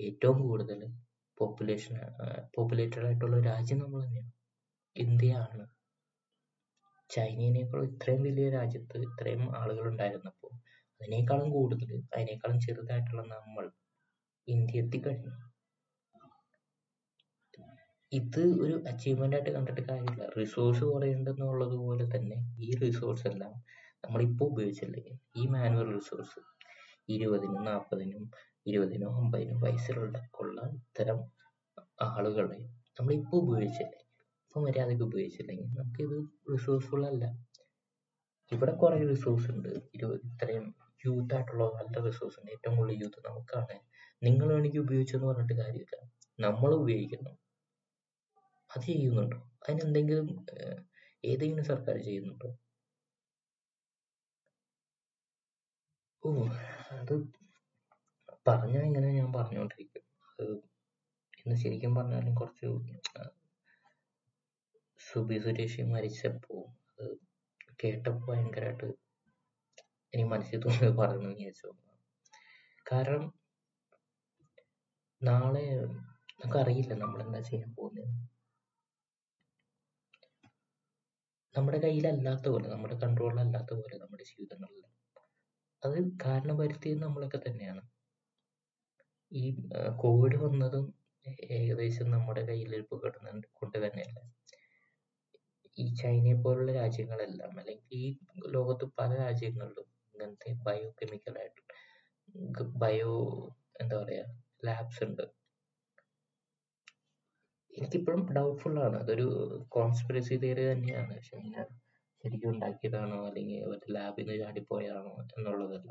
ഏറ്റവും 0.00 0.38
കൂടുതൽ 0.48 0.80
പോപ്പുലേഷൻ 1.38 1.94
പോപ്പുലേറ്റഡ് 2.54 3.06
ആയിട്ടുള്ള 3.06 3.36
രാജ്യം 3.50 3.78
നമ്മൾ 3.78 4.00
തന്നെയാണ്. 4.04 4.32
ഇന്ത്യയാണ്. 4.96 5.64
ചൈനനേക്കാൾ 7.10 7.80
ഇത്രയും 7.90 8.22
വലിയ 8.22 8.48
രാജ്യത്ത് 8.50 8.98
ഇത്രയും 9.08 9.44
ആളുകൾ 9.56 9.84
ഉണ്ടായിരുന്നപ്പോൾ 9.92 10.52
അതിനേക്കാളും 11.00 11.48
കൂടുതൽ 11.50 11.90
അതിനേക്കാളും 12.14 12.58
ചെറുതായിട്ടുള്ള 12.60 13.22
നമ്മൾ 13.34 13.64
ഇന്ത്യ 14.48 14.82
എത്തിക്കഴിഞ്ഞു 14.82 15.32
ഇത് 18.12 18.42
ഒരു 18.62 18.76
അച്ചീവ്മെന്റ് 18.90 19.36
ആയിട്ട് 19.36 19.50
കണ്ടിട്ട് 19.56 19.82
കാര്യമില്ല. 19.88 20.22
റിസോഴ്സ് 20.38 20.84
കുറയുണ്ടെന്നുള്ളത് 20.84 21.76
പോലെ 21.84 22.04
തന്നെ 22.14 22.38
ഈ 22.60 22.70
റിസോഴ്സ് 22.82 23.26
എല്ലാം 23.26 23.52
നമ്മളിപ്പോൾ 24.04 24.48
ഉപയോഗിച്ചില്ലെങ്കിൽ 24.52 25.16
ഈ 25.36 25.44
മാനുവൽ 25.46 25.88
റിസോഴ്സ് 25.98 26.40
ഇരുപതിനും 27.08 27.62
നാൽപ്പതിനും 27.64 28.24
ഇരുപതിനും 28.66 29.16
അമ്പതിനോ 29.16 29.60
വയസ്സിലുള്ള 29.60 30.18
ഉള്ള 30.40 30.60
ഇത്തരം 30.78 31.18
ആളുകളെ 32.02 32.58
നമ്മളിപ്പോൾ 32.98 33.36
ഉപയോഗിച്ചില്ലേ? 33.36 33.98
ഇപ്പൊ 34.44 34.60
മര്യാദയ്ക്ക് 34.60 35.04
ഉപയോഗിച്ചില്ലെങ്കിൽ 35.04 35.68
നമുക്കിത് 35.74 36.16
റിസോഴ്സ്ഫുൾ 36.52 37.06
അല്ല. 37.06 37.24
ഇവിടെ 38.52 38.72
കുറെ 38.72 38.96
റിസോഴ്സ് 39.04 39.50
ഉണ്ട്. 39.50 39.68
ഇരുപത് 39.94 40.20
ഇത്രയും 40.28 40.64
യൂത്ത് 41.06 41.34
ആയിട്ടുള്ള 41.34 41.64
നല്ല 41.78 42.00
റിസോഴ്സ് 42.06 42.38
ഉണ്ട്. 42.40 42.50
ഏറ്റവും 42.52 42.76
കൂടുതൽ 42.76 42.98
യൂത്ത് 43.02 43.20
നമുക്കാണ്. 43.28 43.76
നിങ്ങൾ 44.22 44.46
വേണമെങ്കിൽ 44.48 44.80
ഉപയോഗിച്ചെന്ന് 44.80 45.26
പറഞ്ഞിട്ട് 45.26 45.52
കാര്യമില്ല. 45.62 45.96
നമ്മൾ 46.38 46.74
ഉപയോഗിക്കുന്നു. 46.74 47.32
അത് 48.70 48.82
ചെയ്യുന്നുണ്ടോ? 48.82 49.38
അതിനെന്തെങ്കിലും 49.62 50.28
ഏതെങ്കിലും 51.24 51.64
സർക്കാർ 51.64 51.96
ചെയ്യുന്നുണ്ടോ? 51.98 52.50
ഓ 56.22 56.30
അത് 56.92 57.14
പറഞ്ഞാൽ 58.46 58.84
ഇങ്ങനെ 58.84 59.08
ഞാൻ 59.18 59.28
പറഞ്ഞുകൊണ്ടിരിക്കും 59.36 60.04
അത് 60.32 60.44
ഇന്ന് 61.40 61.56
ശരിക്കും 61.62 61.92
പറഞ്ഞാലും 61.98 62.34
കുറച്ച് 62.34 62.66
സുബി 65.00 65.36
സുരേഷ് 65.44 65.82
മരിച്ചപ്പോ 65.92 66.56
കേട്ടപ്പോ 67.82 68.24
ഭയങ്കരമായിട്ട് 68.30 68.88
എനിക്ക് 70.14 70.30
മനസ്സിൽ 70.32 70.60
തോന്നിയത് 70.64 70.96
പറഞ്ഞു 71.00 71.28
വിചാരിച്ചു. 71.32 71.68
കാരണം 72.86 73.24
നാളെ 75.22 75.64
നമുക്കറിയില്ല 76.40 76.92
നമ്മൾ 77.02 77.18
എന്താ 77.24 77.40
ചെയ്യാൻ 77.48 77.70
പോകുന്നത്. 77.74 78.12
നമ്മുടെ 81.54 81.78
കയ്യിലല്ലാത്ത 81.84 82.46
പോലെ 82.54 82.66
നമ്മുടെ 82.74 82.96
കൺട്രോളിലല്ലാത്ത 83.04 83.72
പോലെ 83.80 83.96
നമ്മുടെ 84.02 84.24
ജീവിതങ്ങളിൽ 84.32 84.84
അത് 85.82 85.98
കാരണം 86.24 86.56
വരുത്തിയത് 86.62 87.02
നമ്മളൊക്കെ 87.02 87.38
തന്നെയാണ്. 87.46 87.82
ഈ 89.32 89.42
കോവിഡ് 89.96 90.36
വന്നതും 90.36 90.86
ഏകദേശം 91.50 92.10
നമ്മുടെ 92.10 92.40
കയ്യിലിരിപ്പ് 92.40 93.02
കിട്ടുന്നുണ്ട് 93.02 93.46
കൊണ്ട് 93.52 93.78
തന്നെയല്ല. 93.78 94.18
ഈ 95.78 95.94
ചൈനയെ 95.94 96.34
പോലുള്ള 96.34 96.72
രാജ്യങ്ങളെല്ലാം 96.72 97.58
അല്ലെങ്കിൽ 97.58 97.94
ഈ 97.94 98.18
ലോകത്ത് 98.46 98.84
പല 98.98 99.10
രാജ്യങ്ങളിലും 99.14 99.86
ഇങ്ങനത്തെ 100.14 100.52
ബയോ 100.52 100.90
കെമിക്കൽ 100.90 101.38
ആയിട്ട് 101.38 101.62
ബയോ 102.78 103.12
എന്താ 103.80 104.02
പറയാ 104.02 104.24
ലാബ്സ് 104.64 105.04
ഉണ്ട്. 105.04 105.22
എനിക്കിപ്പോഴും 107.72 108.32
ഡൗട്ട്ഫുൾ 108.32 108.76
ആണ്. 108.80 108.96
അതൊരു 108.96 109.26
കോൺസ്പിറസി 109.68 110.34
തിയറി 110.34 110.72
തന്നെയാണ്. 110.72 111.14
പക്ഷെ 111.14 111.36
ഇങ്ങനെ 111.36 111.64
ശരിക്കും 112.24 112.50
ഉണ്ടാക്കിയതാണോ 112.50 113.26
അല്ലെങ്കിൽ 113.26 113.64
ഒരു 113.64 113.92
ലാബിൽ 113.92 114.22
നിന്ന് 114.22 114.44
ചാടിപ്പോയതാണോ 114.44 115.12
എന്നുള്ളതല്ല. 115.38 115.90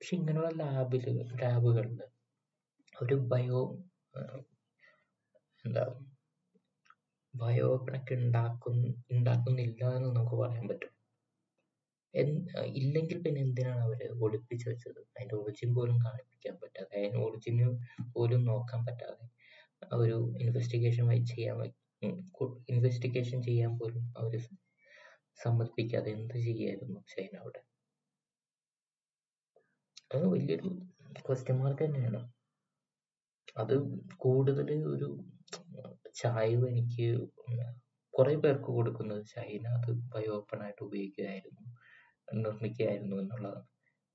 പക്ഷെ 0.00 0.16
ഇങ്ങനെയുള്ള 0.16 0.50
ലാബിൽ 0.64 1.04
ലാബുകളിൽ 1.42 1.98
ഒരു 2.98 3.16
ബയോ 3.32 3.60
എന്താ 5.64 5.84
ബയോ 7.34 7.68
കണക്ക് 7.86 8.14
ഉണ്ടാക്കുന്ന 8.22 8.84
ഉണ്ടാക്കുന്നില്ല 9.14 9.82
എന്ന് 9.96 10.08
നമുക്ക് 10.16 10.36
പറയാൻ 10.40 10.64
പറ്റും. 10.70 10.92
ഇല്ലെങ്കിൽ 12.80 13.18
പിന്നെ 13.24 13.40
എന്തിനാണ് 13.46 13.82
അവർ 13.86 14.00
ഒളിപ്പിച്ച് 14.26 14.66
വെച്ചത്? 14.70 15.00
അതിന്റെ 15.14 15.34
ഒറിജിൻ 15.40 15.70
പോലും 15.76 15.98
കാണിപ്പിക്കാൻ 16.04 16.54
പറ്റാതെ 16.62 16.96
അതിന് 17.00 17.20
ഒറിജിന് 17.26 17.66
പോലും 18.14 18.42
നോക്കാൻ 18.50 18.80
പറ്റാതെ 18.86 19.26
ഒരു 20.00 20.16
ഇൻവെസ്റ്റിഗേഷൻ 20.44 21.04
ചെയ്യാൻ 21.32 21.60
ഇൻവെസ്റ്റിഗേഷൻ 22.72 23.38
ചെയ്യാൻ 23.48 23.72
പോലും 23.78 24.04
അവർ 24.20 24.34
സമ്മതിപ്പിക്കാതെ 25.38 26.10
എന്ത് 26.18 26.36
ചെയ്യായിരുന്നു 26.46 26.98
ചൈന 27.12 27.32
അവിടെ? 27.42 27.60
അത് 30.14 30.24
വലിയൊരു 30.34 30.68
ക്വസ്റ്റ്യൻ 31.26 31.56
മാർക്ക് 31.62 31.82
തന്നെയാണ്. 31.84 32.20
അത് 33.56 33.74
കൂടുതൽ 34.16 34.70
ഒരു 34.94 35.08
ചായവ് 36.14 36.66
എനിക്ക് 36.68 37.06
കുറെ 38.14 38.34
പേർക്ക് 38.36 38.70
കൊടുക്കുന്നത് 38.76 39.24
ചൈന 39.26 39.66
അത് 39.68 39.90
ബയോ 40.14 40.32
ഓപ്പൺ 40.36 40.62
ആയിട്ട് 40.62 40.82
ഉപയോഗിക്കുകയായിരുന്നു 40.82 41.64
നിർമ്മിക്കുകയായിരുന്നു 42.38 43.16
എന്നുള്ളതാണ്. 43.16 43.62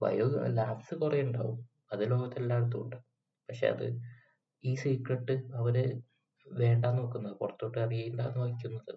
ബയോ 0.01 0.25
ലാബ്സ് 0.47 0.95
കുറെ 0.95 1.21
ഉണ്ടാവും 1.21 1.59
അത് 1.91 2.11
ലോകത്ത് 2.11 2.37
എല്ലായിടത്തും 2.37 2.81
ഉണ്ട്. 2.83 2.97
പക്ഷെ 3.49 3.67
അത് 3.67 3.87
ഈ 4.63 4.75
സീക്രട്ട് 4.75 5.35
അവർ 5.53 5.75
വേണ്ടാന്ന് 6.47 7.01
നോക്കുന്നത് 7.01 7.35
പുറത്തോട്ട് 7.37 7.79
അറിയില്ല 7.79 8.21
എന്ന് 8.21 8.39
വയ്ക്കുന്നത് 8.39 8.93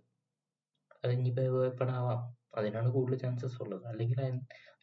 അത് 1.05 1.13
ഇനി 1.13 1.31
ബയോ 1.31 1.67
ഓപ്പൺ 1.67 1.91
ആവാം 1.91 2.21
അതിനാണ് 2.57 2.89
കൂടുതൽ 2.91 3.19
ചാൻസസ് 3.19 3.63
ഉള്ളത്. 3.63 3.87
അല്ലെങ്കിൽ 3.87 4.21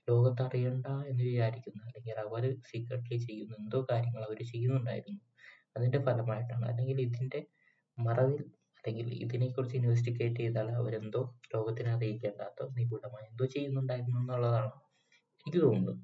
ലോകത്ത് 0.09 0.41
അറിയണ്ട 0.41 0.87
എന്ന് 1.09 1.23
വിചാരിക്കുന്നു 1.23 1.81
അല്ലെങ്കിൽ 1.83 2.19
അവർ 2.27 2.55
സീക്രട്ട്ലി 2.71 3.17
ചെയ്യുന്ന 3.17 3.55
എന്തോ 3.55 3.85
കാര്യങ്ങൾ 3.91 4.23
അവർ 4.23 4.39
ചെയ്യുന്നുണ്ടായിരുന്നു. 4.43 5.21
അതിന്റെ 5.75 5.99
ഫലമായിട്ടാണ്. 5.99 6.65
അല്ലെങ്കിൽ 6.65 7.01
ഇതിന്റെ 7.01 7.39
മറവിൽ 7.97 8.41
അല്ലെങ്കിൽ 8.77 9.07
ഇതിനെക്കുറിച്ച് 9.25 9.75
ഇൻവെസ്റ്റിഗേറ്റ് 9.77 10.35
ചെയ്താൽ 10.35 10.69
അവരെന്തോ 10.71 11.21
ലോകത്തിനെ 11.53 11.91
അറിയിക്കേണ്ടാത്ത 11.95 12.67
നിഗൂഢമായി 12.77 13.25
എന്തോ 13.31 13.45
ചെയ്യുന്നുണ്ടായിരുന്നു 13.45 14.17
എന്നുള്ളതാണ് 14.19 14.71
എനിക്ക് 15.45 15.61
തോന്നുന്നത്. 15.65 16.01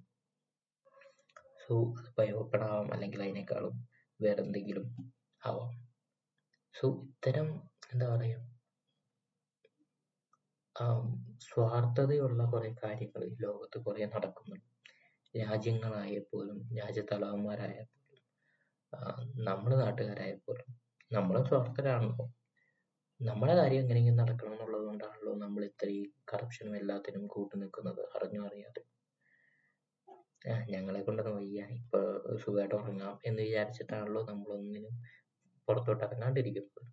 സോ 1.63 1.73
അത് 1.99 2.09
ബയോപ്പൺ 2.17 2.63
ആവാം 2.63 2.93
അല്ലെങ്കിൽ 2.93 3.19
അതിനേക്കാളും 3.23 3.75
വേറെ 4.19 4.41
എന്തെങ്കിലും 4.45 4.85
ആവാം. 5.41 5.73
സോ 6.75 6.85
ഇത്തരം 7.07 7.47
എന്താ 7.91 8.07
പറയുക 8.15 8.45
സ്വാർത്ഥതയുള്ള 11.41 12.41
കുറെ 12.51 12.69
കാര്യങ്ങൾ 12.83 13.21
ഈ 13.25 13.35
ലോകത്ത് 13.45 13.77
കുറെ 13.85 14.05
നടക്കുന്നുണ്ട്. 14.05 14.67
രാജ്യങ്ങളായപ്പോലും 15.33 16.59
രാജ്യത്തലവന്മാരായപ്പോലും 18.93 19.45
നമ്മുടെ 19.47 19.75
നാട്ടുകാരായപ്പോലും 19.75 20.69
നമ്മളും 21.13 21.45
സ്വാർത്ഥരാണല്ലോ 21.45 22.25
നമ്മളെ 23.21 23.55
കാര്യം 23.55 23.81
എങ്ങനെയെങ്കിലും 23.81 24.17
നടക്കണം 24.17 24.53
എന്നുള്ളത് 24.53 24.83
കൊണ്ടാണല്ലോ 24.83 25.33
നമ്മൾ 25.35 25.65
ഇത്രയും 25.65 26.11
കറപ്ഷനും 26.33 26.77
എല്ലാത്തിനും 26.77 27.27
കൂട്ടു 27.27 27.55
നിൽക്കുന്നത്. 27.55 28.01
അറിഞ്ഞോ 28.15 28.45
അറിയാതെ. 28.45 28.81
ഞങ്ങളെ 30.69 31.01
കൊണ്ടൊന്നും 31.01 31.35
വയ്യ. 31.37 31.61
ഇപ്പൊ 31.69 31.99
സുഖമായിട്ട് 32.37 32.75
ഉറങ്ങാം 32.75 33.19
എന്ന് 33.25 33.41
വിചാരിച്ചിട്ടാണല്ലോ 33.41 34.23
നമ്മളൊന്നിനും 34.23 35.01
പുറത്തോട്ട് 35.67 36.03
ഇറങ്ങാണ്ടിരിക്കുന്നത്. 36.03 36.85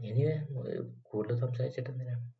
ഇനി 0.00 0.22
കൂടുതൽ 1.02 1.36
സംസാരിച്ചിട്ട് 1.36 1.90
എന്തിനാ? 1.90 2.32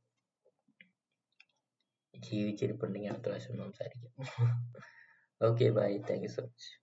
ജീവിച്ചിരിപ്പുണ്ടെങ്കിൽ 2.15 3.11
അടുത്ത 3.11 3.25
പ്രാവശ്യം 3.25 3.59
സംസാരിക്കാം. 3.59 4.13
Okay 5.49 5.71
bye 5.71 5.99
thank 5.99 6.23
you 6.23 6.29
so 6.29 6.43
much 6.43 6.82